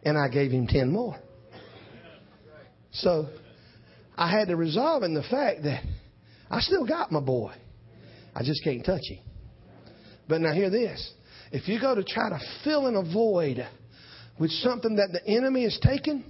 [0.03, 1.15] And I gave him ten more.
[2.91, 3.27] So
[4.17, 5.83] I had to resolve in the fact that
[6.49, 7.53] I still got my boy.
[8.33, 9.19] I just can't touch him.
[10.27, 11.13] But now hear this.
[11.51, 13.65] If you go to try to fill in a void
[14.39, 16.23] with something that the enemy has taken,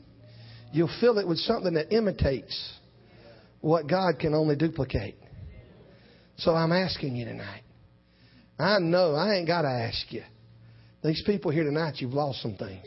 [0.73, 2.73] you'll fill it with something that imitates
[3.61, 5.15] what God can only duplicate.
[6.37, 7.61] So I'm asking you tonight.
[8.59, 10.23] I know I ain't got to ask you.
[11.03, 12.85] These people here tonight, you've lost some things.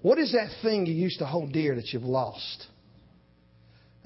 [0.00, 2.66] What is that thing you used to hold dear that you've lost?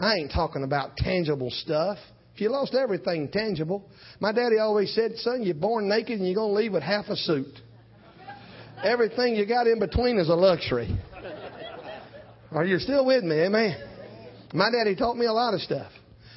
[0.01, 1.98] I ain't talking about tangible stuff.
[2.34, 3.84] If you lost everything tangible,
[4.18, 7.07] my daddy always said, son, you're born naked and you're going to leave with half
[7.09, 7.46] a suit.
[8.82, 10.96] Everything you got in between is a luxury.
[12.51, 13.40] Are you still with me?
[13.44, 13.76] Amen.
[14.55, 15.92] My daddy taught me a lot of stuff.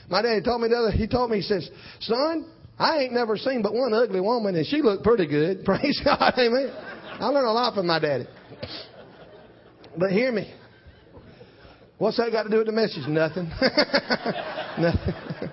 [0.10, 1.70] My daddy told me the other, he taught me, he says,
[2.02, 5.64] son, I ain't never seen but one ugly woman and she looked pretty good.
[5.66, 6.34] Praise God.
[6.38, 6.70] Amen.
[6.76, 8.26] I learned a lot from my daddy.
[9.98, 10.54] But hear me.
[11.98, 13.04] What's that got to do with the message?
[13.08, 13.46] Nothing.
[14.80, 15.52] Nothing.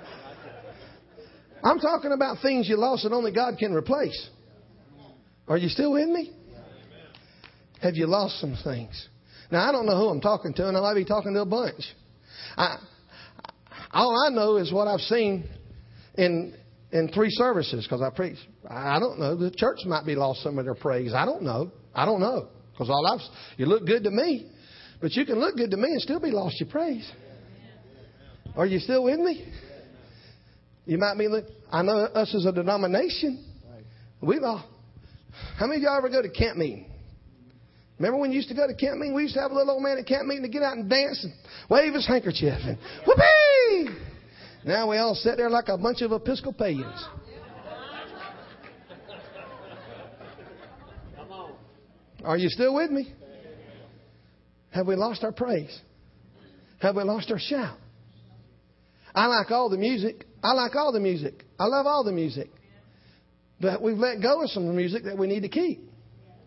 [1.63, 4.29] I'm talking about things you lost that only God can replace.
[5.47, 6.33] Are you still with me?
[7.83, 9.09] Have you lost some things?
[9.51, 11.47] Now I don't know who I'm talking to, and I might be talking to a
[11.47, 11.83] bunch.
[12.57, 12.77] I,
[13.93, 15.45] all I know is what I've seen
[16.15, 16.55] in
[16.93, 18.39] in three services because I preach.
[18.69, 19.37] I don't know.
[19.37, 21.13] The church might be lost some of their praise.
[21.15, 21.71] I don't know.
[21.95, 23.21] I don't know because all I've
[23.59, 24.49] you look good to me.
[25.01, 27.11] But you can look good to me and still be lost your praise.
[28.55, 29.47] Are you still with me?
[30.87, 31.27] You might be.
[31.73, 33.45] I know us as a denomination,
[34.21, 34.65] we've all.
[35.57, 36.87] How many of y'all ever go to camp meeting?
[37.99, 39.15] Remember when you used to go to camp meeting?
[39.15, 40.91] We used to have a little old man at camp meeting to get out and
[40.91, 41.33] dance and
[41.69, 42.77] wave his handkerchief and
[43.07, 43.95] whoopee!
[44.65, 47.05] Now we all sit there like a bunch of Episcopalians.
[52.25, 53.15] Are you still with me?
[54.71, 55.79] Have we lost our praise?
[56.81, 57.77] Have we lost our shout?
[59.15, 60.25] I like all the music.
[60.43, 61.45] I like all the music.
[61.59, 62.49] I love all the music.
[63.61, 65.83] But we've let go of some music that we need to keep.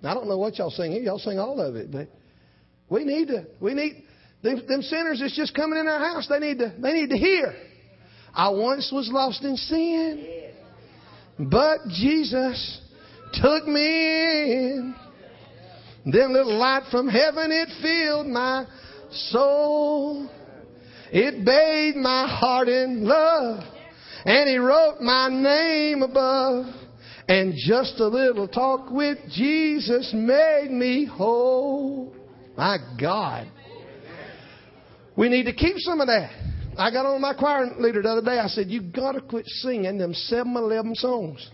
[0.03, 0.93] I don't know what y'all sing.
[1.03, 2.07] Y'all sing all of it, but
[2.89, 3.45] we need to.
[3.61, 4.03] We need
[4.41, 6.27] them, them sinners that's just coming in our house.
[6.27, 6.73] They need to.
[6.77, 7.53] They need to hear.
[8.33, 10.27] I once was lost in sin,
[11.39, 12.81] but Jesus
[13.41, 13.81] took me
[14.71, 14.95] in.
[16.05, 18.65] Then the light from heaven, it filled my
[19.11, 20.27] soul.
[21.11, 23.63] It bathed my heart in love.
[24.25, 26.65] And he wrote my name above.
[27.29, 32.13] And just a little talk with Jesus made me whole.
[32.57, 33.47] My God.
[35.15, 36.31] We need to keep some of that.
[36.77, 38.39] I got on my choir leader the other day.
[38.39, 41.49] I said, you got to quit singing them 7 11 songs.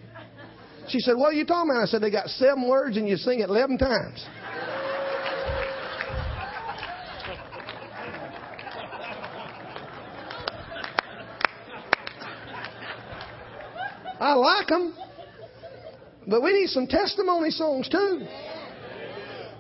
[0.88, 1.84] She said, What are you talking about?
[1.84, 4.26] I said, They got seven words and you sing it 11 times.
[14.20, 14.94] I like them.
[16.28, 18.28] But we need some testimony songs too.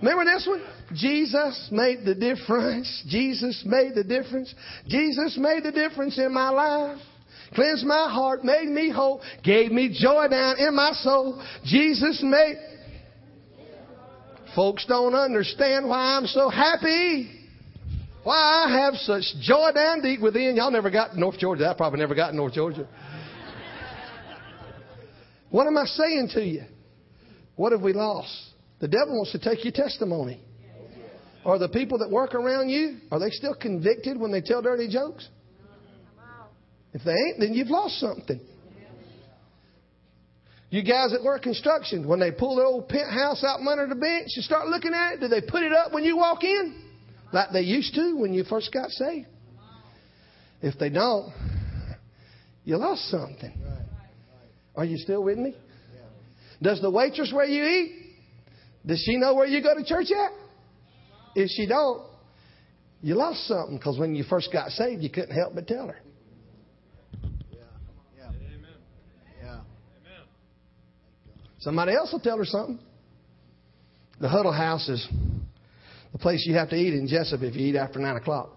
[0.01, 0.62] Remember this one?
[0.95, 3.03] Jesus made the difference.
[3.07, 4.53] Jesus made the difference.
[4.88, 6.97] Jesus made the difference in my life.
[7.55, 11.41] Cleansed my heart, made me whole, gave me joy down in my soul.
[11.66, 12.57] Jesus made.
[14.55, 17.32] Folks don't understand why I'm so happy.
[18.24, 18.36] Why
[18.68, 20.55] I have such joy down deep within.
[20.57, 21.70] Y'all never got North Georgia.
[21.70, 22.88] I probably never got North Georgia.
[25.52, 26.64] What am I saying to you?
[27.56, 28.32] What have we lost?
[28.80, 30.41] The devil wants to take your testimony.
[31.45, 34.88] Are the people that work around you, are they still convicted when they tell dirty
[34.89, 35.28] jokes?
[36.93, 38.39] If they ain't, then you've lost something.
[40.70, 43.95] You guys that work construction, when they pull the old penthouse out from under the
[43.95, 46.84] bench and start looking at it, do they put it up when you walk in?
[47.34, 49.28] Like they used to when you first got saved.
[50.62, 51.32] If they don't,
[52.66, 53.54] you lost something.
[54.80, 55.54] Are you still with me?
[56.62, 58.00] Does the waitress where you eat?
[58.86, 60.32] Does she know where you go to church at?
[61.36, 62.04] If she don't,
[63.02, 65.98] you lost something because when you first got saved, you couldn't help but tell her.
[67.22, 67.30] Yeah.
[68.18, 68.26] Yeah.
[68.26, 68.78] Amen.
[69.44, 69.48] Yeah.
[69.52, 69.62] Amen.
[71.60, 72.80] Somebody else will tell her something.
[74.22, 75.06] The huddle house is
[76.14, 78.52] the place you have to eat in Jesup if you eat after nine o'clock.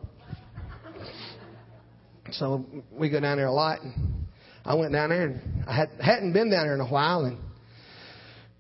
[2.31, 3.83] so we go down there a lot.
[3.83, 4.22] And
[4.65, 7.39] I went down there and I had, hadn't been down there in a while and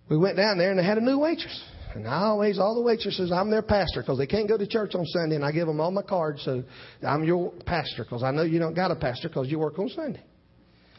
[0.09, 1.63] we went down there and they had a new waitress.
[1.95, 4.95] And I always, all the waitresses, I'm their pastor because they can't go to church
[4.95, 6.43] on Sunday and I give them all my cards.
[6.45, 6.65] So
[7.07, 9.89] I'm your pastor because I know you don't got a pastor because you work on
[9.91, 10.23] Sunday.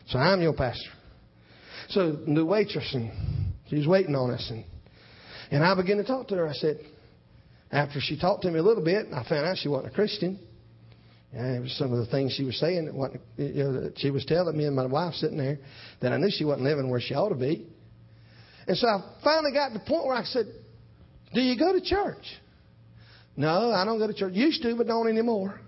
[0.08, 0.89] So I'm your pastor.
[1.89, 3.12] So the waitress and
[3.70, 4.64] she was waiting on us and,
[5.51, 6.47] and I began to talk to her.
[6.47, 6.80] I said,
[7.72, 10.39] after she talked to me a little bit, I found out she wasn't a Christian.
[11.34, 13.93] Yeah, it was some of the things she was saying that wasn't, you know, that
[13.99, 15.57] she was telling me and my wife sitting there
[16.01, 17.65] that I knew she wasn't living where she ought to be.
[18.67, 20.45] And so I finally got to the point where I said,
[21.34, 22.23] Do you go to church?
[23.36, 24.34] No, I don't go to church.
[24.36, 25.59] Used to, but don't anymore.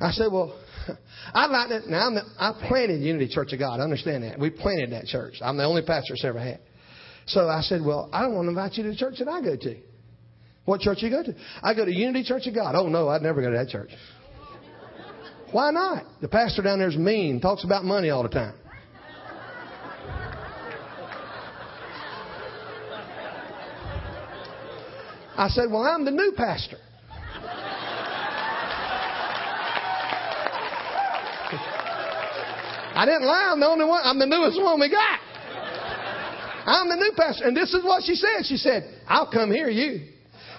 [0.00, 0.56] I said, Well,
[1.34, 1.86] I like that.
[1.88, 3.80] Now, the, i planted Unity Church of God.
[3.80, 4.38] I understand that.
[4.38, 5.34] We planted that church.
[5.42, 6.60] I'm the only pastor it's ever had.
[7.26, 9.42] So I said, Well, I don't want to invite you to the church that I
[9.42, 9.76] go to.
[10.66, 11.34] What church you go to?
[11.64, 12.76] I go to Unity Church of God.
[12.76, 13.90] Oh, no, I'd never go to that church.
[15.52, 16.04] Why not?
[16.22, 18.54] The pastor down there's mean, talks about money all the time.
[25.36, 26.78] I said, Well, I'm the new pastor.
[32.94, 33.48] I didn't lie.
[33.52, 34.00] I'm the only one.
[34.04, 35.18] I'm the newest one we got.
[36.66, 37.46] I'm the new pastor.
[37.48, 38.44] And this is what she said.
[38.44, 40.11] She said, I'll come hear you.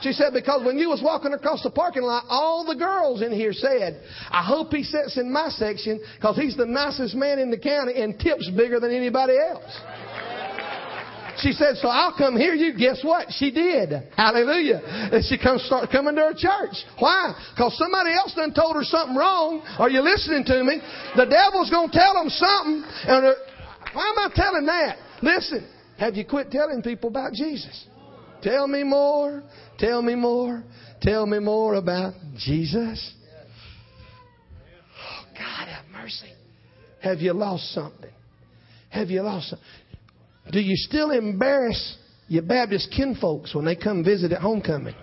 [0.04, 3.32] She said, because when you was walking across the parking lot, all the girls in
[3.32, 4.02] here said,
[4.32, 7.96] I hope he sits in my section because he's the nicest man in the county
[7.96, 9.72] and tips bigger than anybody else.
[11.40, 12.78] She said, so I'll come hear you.
[12.78, 13.28] Guess what?
[13.32, 13.92] She did.
[14.18, 14.82] Hallelujah.
[14.84, 16.76] And she comes, start coming to her church.
[17.00, 17.34] Why?
[17.56, 19.62] Because somebody else done told her something wrong.
[19.80, 20.82] Are you listening to me?
[21.16, 22.84] The devil's going to tell them something.
[23.08, 23.34] And uh,
[23.94, 24.98] why am I telling that?
[25.22, 25.66] Listen,
[25.98, 27.88] have you quit telling people about Jesus?
[28.44, 29.42] Tell me more.
[29.78, 30.64] Tell me more.
[31.02, 33.14] Tell me more about Jesus.
[35.00, 36.32] Oh, God have mercy.
[37.02, 38.10] Have you lost something?
[38.90, 39.68] Have you lost something?
[40.52, 41.98] Do you still embarrass
[42.28, 44.96] your Baptist kinfolks when they come visit at homecoming?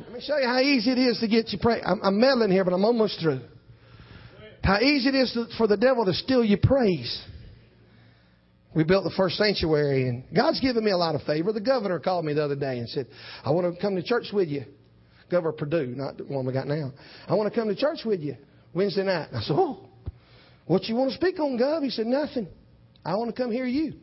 [0.00, 1.80] Let me show you how easy it is to get you pray.
[1.84, 3.40] I'm, I'm meddling here, but I'm almost through.
[4.62, 7.20] How easy it is for the devil to steal your praise.
[8.74, 11.52] We built the first sanctuary, and God's given me a lot of favor.
[11.52, 13.06] The governor called me the other day and said,
[13.44, 14.64] I want to come to church with you.
[15.30, 16.92] Governor Perdue, not the one we got now.
[17.26, 18.36] I want to come to church with you
[18.72, 19.28] Wednesday night.
[19.28, 19.80] And I said, Oh,
[20.66, 21.82] what you want to speak on, Gov?
[21.82, 22.48] He said, Nothing.
[23.04, 23.94] I want to come hear you.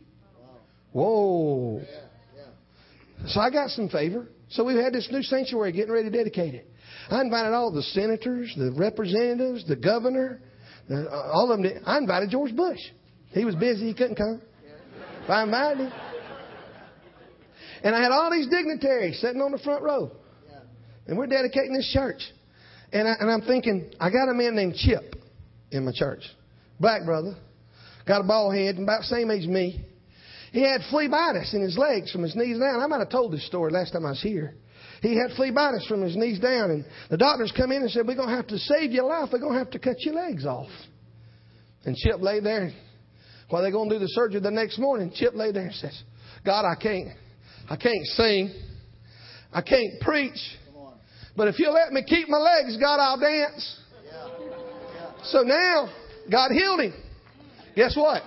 [0.92, 1.82] Whoa.
[3.28, 4.28] So I got some favor.
[4.50, 6.68] So we've had this new sanctuary getting ready to dedicate it.
[7.12, 10.42] I invited all the senators, the representatives, the governor,
[10.90, 11.62] all of them.
[11.64, 11.82] Did.
[11.86, 12.80] I invited George Bush.
[13.32, 13.88] He was busy.
[13.88, 14.42] He couldn't come.
[15.28, 15.92] But I invited him.
[17.84, 20.12] And I had all these dignitaries sitting on the front row.
[21.08, 22.22] And we're dedicating this church.
[22.92, 25.16] And, I, am thinking, I got a man named Chip
[25.72, 26.24] in my church.
[26.80, 27.36] Black brother.
[28.08, 29.86] Got a bald head, about the same age as me.
[30.52, 32.80] He had phlebitis in his legs from his knees down.
[32.82, 34.56] I might have told this story last time I was here.
[35.02, 36.72] He had phlebitis from his knees down.
[36.72, 39.30] And the doctors come in and said, We're going to have to save your life.
[39.32, 40.70] We're going to have to cut your legs off.
[41.86, 42.72] And Chip lay there.
[43.50, 46.04] While they're going to do the surgery the next morning, Chip lay there and says,
[46.46, 47.10] God, I can't.
[47.70, 48.54] I can't sing.
[49.54, 50.38] I can't preach.
[51.36, 53.80] But if you'll let me keep my legs, God, I'll dance.
[54.06, 54.28] Yeah.
[54.94, 55.12] Yeah.
[55.24, 55.90] So now,
[56.30, 56.94] God healed him.
[57.76, 58.24] Guess what?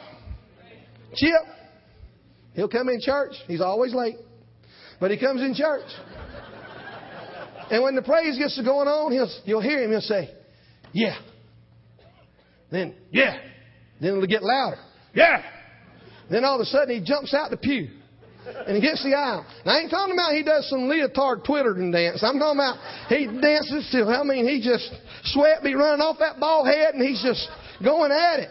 [1.15, 1.45] Chip,
[2.55, 3.33] he'll come in church.
[3.47, 4.17] He's always late.
[4.99, 5.85] But he comes in church.
[7.73, 9.91] And when the praise gets to going on, he'll, you'll hear him.
[9.91, 10.29] He'll say,
[10.93, 11.17] Yeah.
[12.71, 13.39] Then, Yeah.
[13.99, 14.77] Then it'll get louder.
[15.15, 15.43] Yeah.
[16.31, 17.89] Then all of a sudden he jumps out the pew
[18.67, 19.47] and he gets the aisle.
[19.65, 22.23] Now, I ain't talking about he does some leotard and dance.
[22.23, 22.77] I'm talking about
[23.09, 24.91] he dances till, I mean, he just
[25.33, 27.49] sweat be running off that bald head and he's just
[27.83, 28.49] going at it.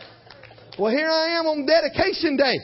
[0.80, 2.57] Well, here I am on dedication day.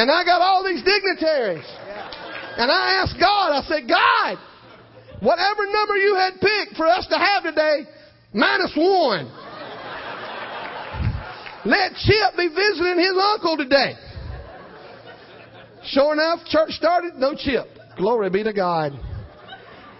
[0.00, 1.66] And I got all these dignitaries.
[2.56, 4.36] And I asked God, I said, God,
[5.20, 7.86] whatever number you had picked for us to have today,
[8.32, 9.28] minus one.
[11.68, 13.92] Let Chip be visiting his uncle today.
[15.84, 17.66] Sure enough, church started, no Chip.
[17.98, 18.92] Glory be to God.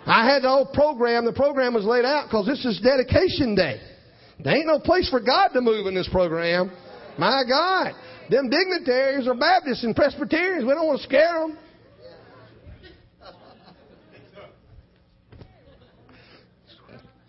[0.07, 1.27] I had the whole program.
[1.27, 3.81] The program was laid out because this is dedication day.
[4.43, 6.71] There ain't no place for God to move in this program.
[7.19, 7.93] My God.
[8.31, 10.65] Them dignitaries are Baptists and Presbyterians.
[10.65, 11.59] We don't want to scare them.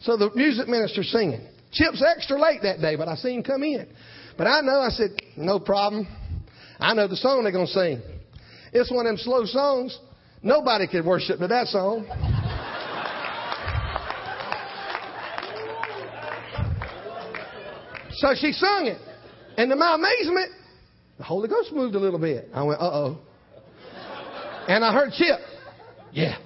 [0.08, 1.42] So the music minister's singing.
[1.74, 3.88] Chip's extra late that day, but I see him come in.
[4.38, 6.08] But I know, I said, no problem.
[6.80, 8.02] I know the song they're going to sing.
[8.72, 10.00] It's one of them slow songs.
[10.42, 12.06] Nobody could worship to that song.
[18.12, 19.02] so she sung it.
[19.58, 20.52] And to my amazement,
[21.18, 22.48] the Holy Ghost moved a little bit.
[22.56, 23.18] I went, uh oh.
[24.70, 25.40] And I heard Chip,
[26.14, 26.38] yeah.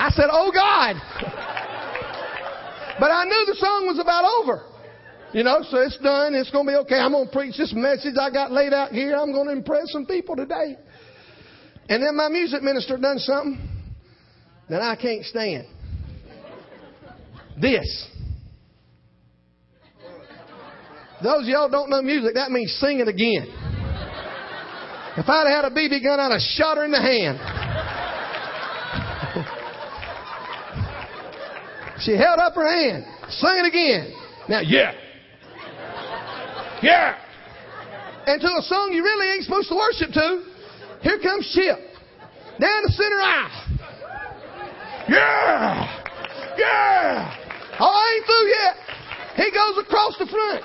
[0.00, 0.96] I said, Oh God.
[2.98, 4.64] But I knew the song was about over.
[5.32, 6.34] You know, so it's done.
[6.34, 6.96] It's going to be okay.
[6.96, 9.14] I'm going to preach this message I got laid out here.
[9.16, 10.76] I'm going to impress some people today.
[11.88, 13.60] And then my music minister done something
[14.70, 15.66] that I can't stand.
[17.60, 18.08] This.
[21.22, 23.46] Those of y'all don't know music, that means singing again.
[25.18, 27.59] If I'd had a BB gun, I'd have shot her in the hand.
[32.02, 33.04] She held up her hand.
[33.28, 34.12] Sing it again.
[34.48, 34.92] Now, yeah.
[36.82, 37.16] Yeah.
[38.26, 40.26] And to a song you really ain't supposed to worship to.
[41.02, 41.76] Here comes Chip.
[42.58, 43.52] Down the center aisle.
[45.08, 46.00] Yeah.
[46.56, 47.80] Yeah.
[47.80, 48.74] Oh, I ain't through yet.
[49.36, 50.64] He goes across the front.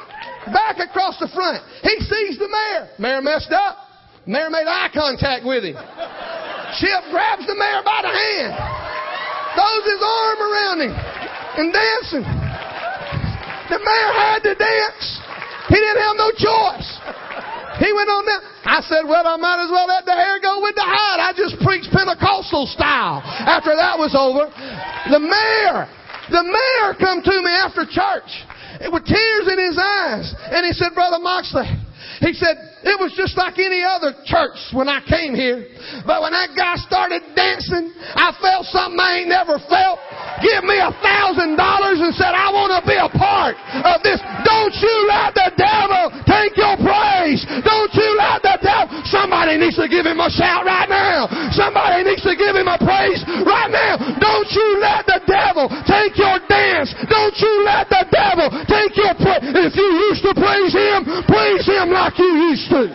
[0.53, 1.59] Back across the front.
[1.83, 2.87] He sees the mayor.
[2.99, 3.77] Mayor messed up.
[4.25, 5.75] Mayor made eye contact with him.
[6.79, 8.53] Chip grabs the mayor by the hand.
[9.55, 11.04] Throws his arm around him
[11.57, 12.23] and dancing.
[12.25, 15.05] The mayor had to dance.
[15.71, 16.89] He didn't have no choice.
[17.81, 18.41] He went on down.
[18.65, 21.19] I said, well, I might as well let the hair go with the hide.
[21.21, 23.19] I just preached Pentecostal style.
[23.23, 24.47] After that was over,
[25.11, 25.85] the mayor,
[26.31, 28.29] the mayor come to me after church
[28.89, 30.25] with tears in his eyes.
[30.53, 31.67] And he said, Brother Moxley,
[32.25, 35.65] he said, it was just like any other church when I came here.
[36.05, 39.97] But when that guy started dancing, I felt something I ain't never felt.
[40.45, 43.57] Give me a thousand dollars and said, I want to be a part
[43.89, 44.21] of this.
[44.45, 47.41] Don't you let the devil take your praise.
[47.65, 48.93] Don't you let the devil.
[49.09, 51.25] Somebody needs to give him a shout right now.
[51.57, 53.97] Somebody needs to give him a praise right now.
[54.21, 56.93] Don't you let the devil take your dance.
[57.09, 59.73] Don't you let the devil take your praise.
[59.73, 62.85] If you used to praise him, praise him like you used to to.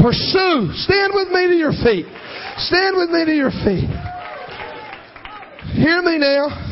[0.00, 0.70] Pursue.
[0.74, 2.06] Stand with me to your feet.
[2.58, 3.90] Stand with me to your feet.
[5.74, 6.66] Hear me now.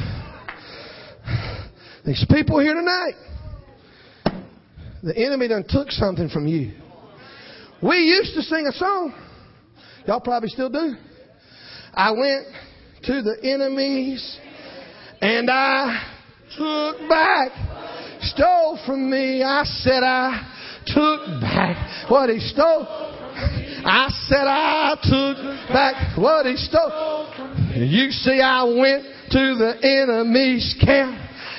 [2.04, 3.14] These people here tonight,
[5.02, 6.72] the enemy done took something from you.
[7.82, 9.12] We used to sing a song.
[10.06, 10.94] Y'all probably still do.
[11.94, 12.46] I went
[13.04, 14.38] to the enemies
[15.20, 16.15] and I
[16.54, 17.50] took back,
[18.22, 19.42] stole from me.
[19.42, 22.86] I said I took back what he stole.
[22.86, 27.26] I said I took back what he stole.
[27.74, 31.16] You see, I went to the enemy's camp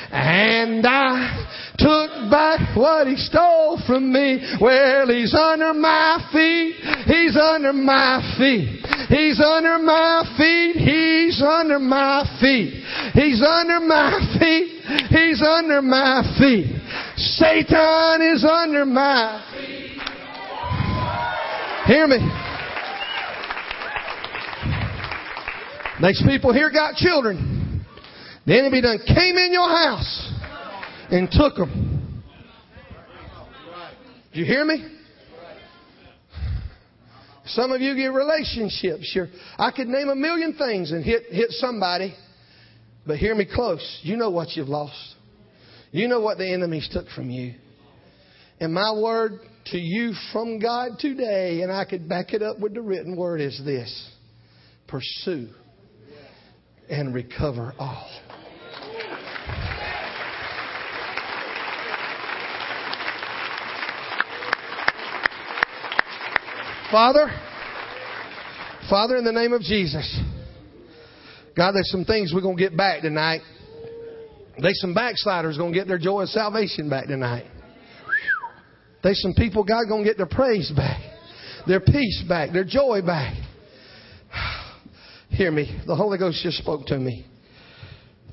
[0.10, 1.46] and I
[1.78, 4.40] took back what he stole from me.
[4.60, 6.76] Well, he's under my feet.
[7.06, 8.84] He's under my feet.
[9.10, 10.76] He's under my feet.
[10.78, 12.82] He's under my feet.
[13.14, 14.77] He's under my feet.
[15.10, 16.74] He's under my feet.
[17.18, 20.00] Satan is under my feet.
[21.88, 22.18] Hear me.
[26.02, 27.84] Makes people here got children.
[28.46, 30.34] The enemy done came in your house
[31.12, 32.22] and took them.
[34.34, 34.88] Do you hear me?
[37.48, 39.12] Some of you get relationships.
[39.14, 39.28] You're,
[39.58, 42.14] I could name a million things and hit, hit somebody
[43.08, 44.02] but hear me close.
[44.04, 45.16] You know what you've lost.
[45.92, 47.54] You know what the enemies took from you.
[48.60, 49.34] And my word
[49.68, 53.40] to you from God today, and I could back it up with the written word,
[53.40, 54.12] is this
[54.88, 55.48] pursue
[56.90, 58.10] and recover all.
[66.92, 67.28] Father,
[68.90, 70.22] Father, in the name of Jesus.
[71.58, 73.42] God, there's some things we're going to get back tonight.
[74.62, 77.46] There's some backsliders going to get their joy and salvation back tonight.
[79.04, 81.02] There's some people, God, going to get their praise back,
[81.66, 83.34] their peace back, their joy back.
[85.30, 85.82] Hear me.
[85.88, 87.26] The Holy Ghost just spoke to me.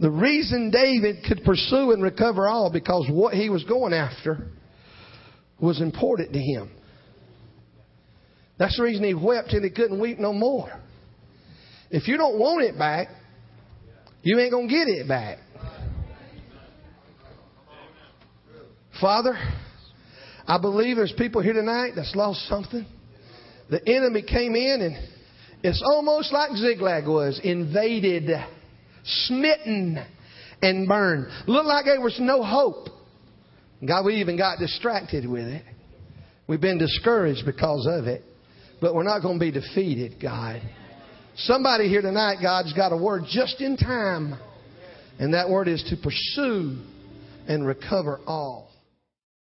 [0.00, 4.48] The reason David could pursue and recover all because what he was going after
[5.58, 6.70] was important to him.
[8.58, 10.68] That's the reason he wept and he couldn't weep no more.
[11.94, 13.06] If you don't want it back,
[14.24, 15.38] you ain't going to get it back.
[19.00, 19.38] Father,
[20.44, 22.84] I believe there's people here tonight that's lost something.
[23.70, 25.08] The enemy came in and
[25.62, 28.28] it's almost like Ziklag was invaded,
[29.04, 30.04] smitten,
[30.62, 31.28] and burned.
[31.46, 32.88] Looked like there was no hope.
[33.86, 35.62] God, we even got distracted with it.
[36.48, 38.24] We've been discouraged because of it.
[38.80, 40.60] But we're not going to be defeated, God.
[41.36, 44.36] Somebody here tonight, God's got a word just in time.
[45.18, 46.76] And that word is to pursue
[47.48, 48.73] and recover all.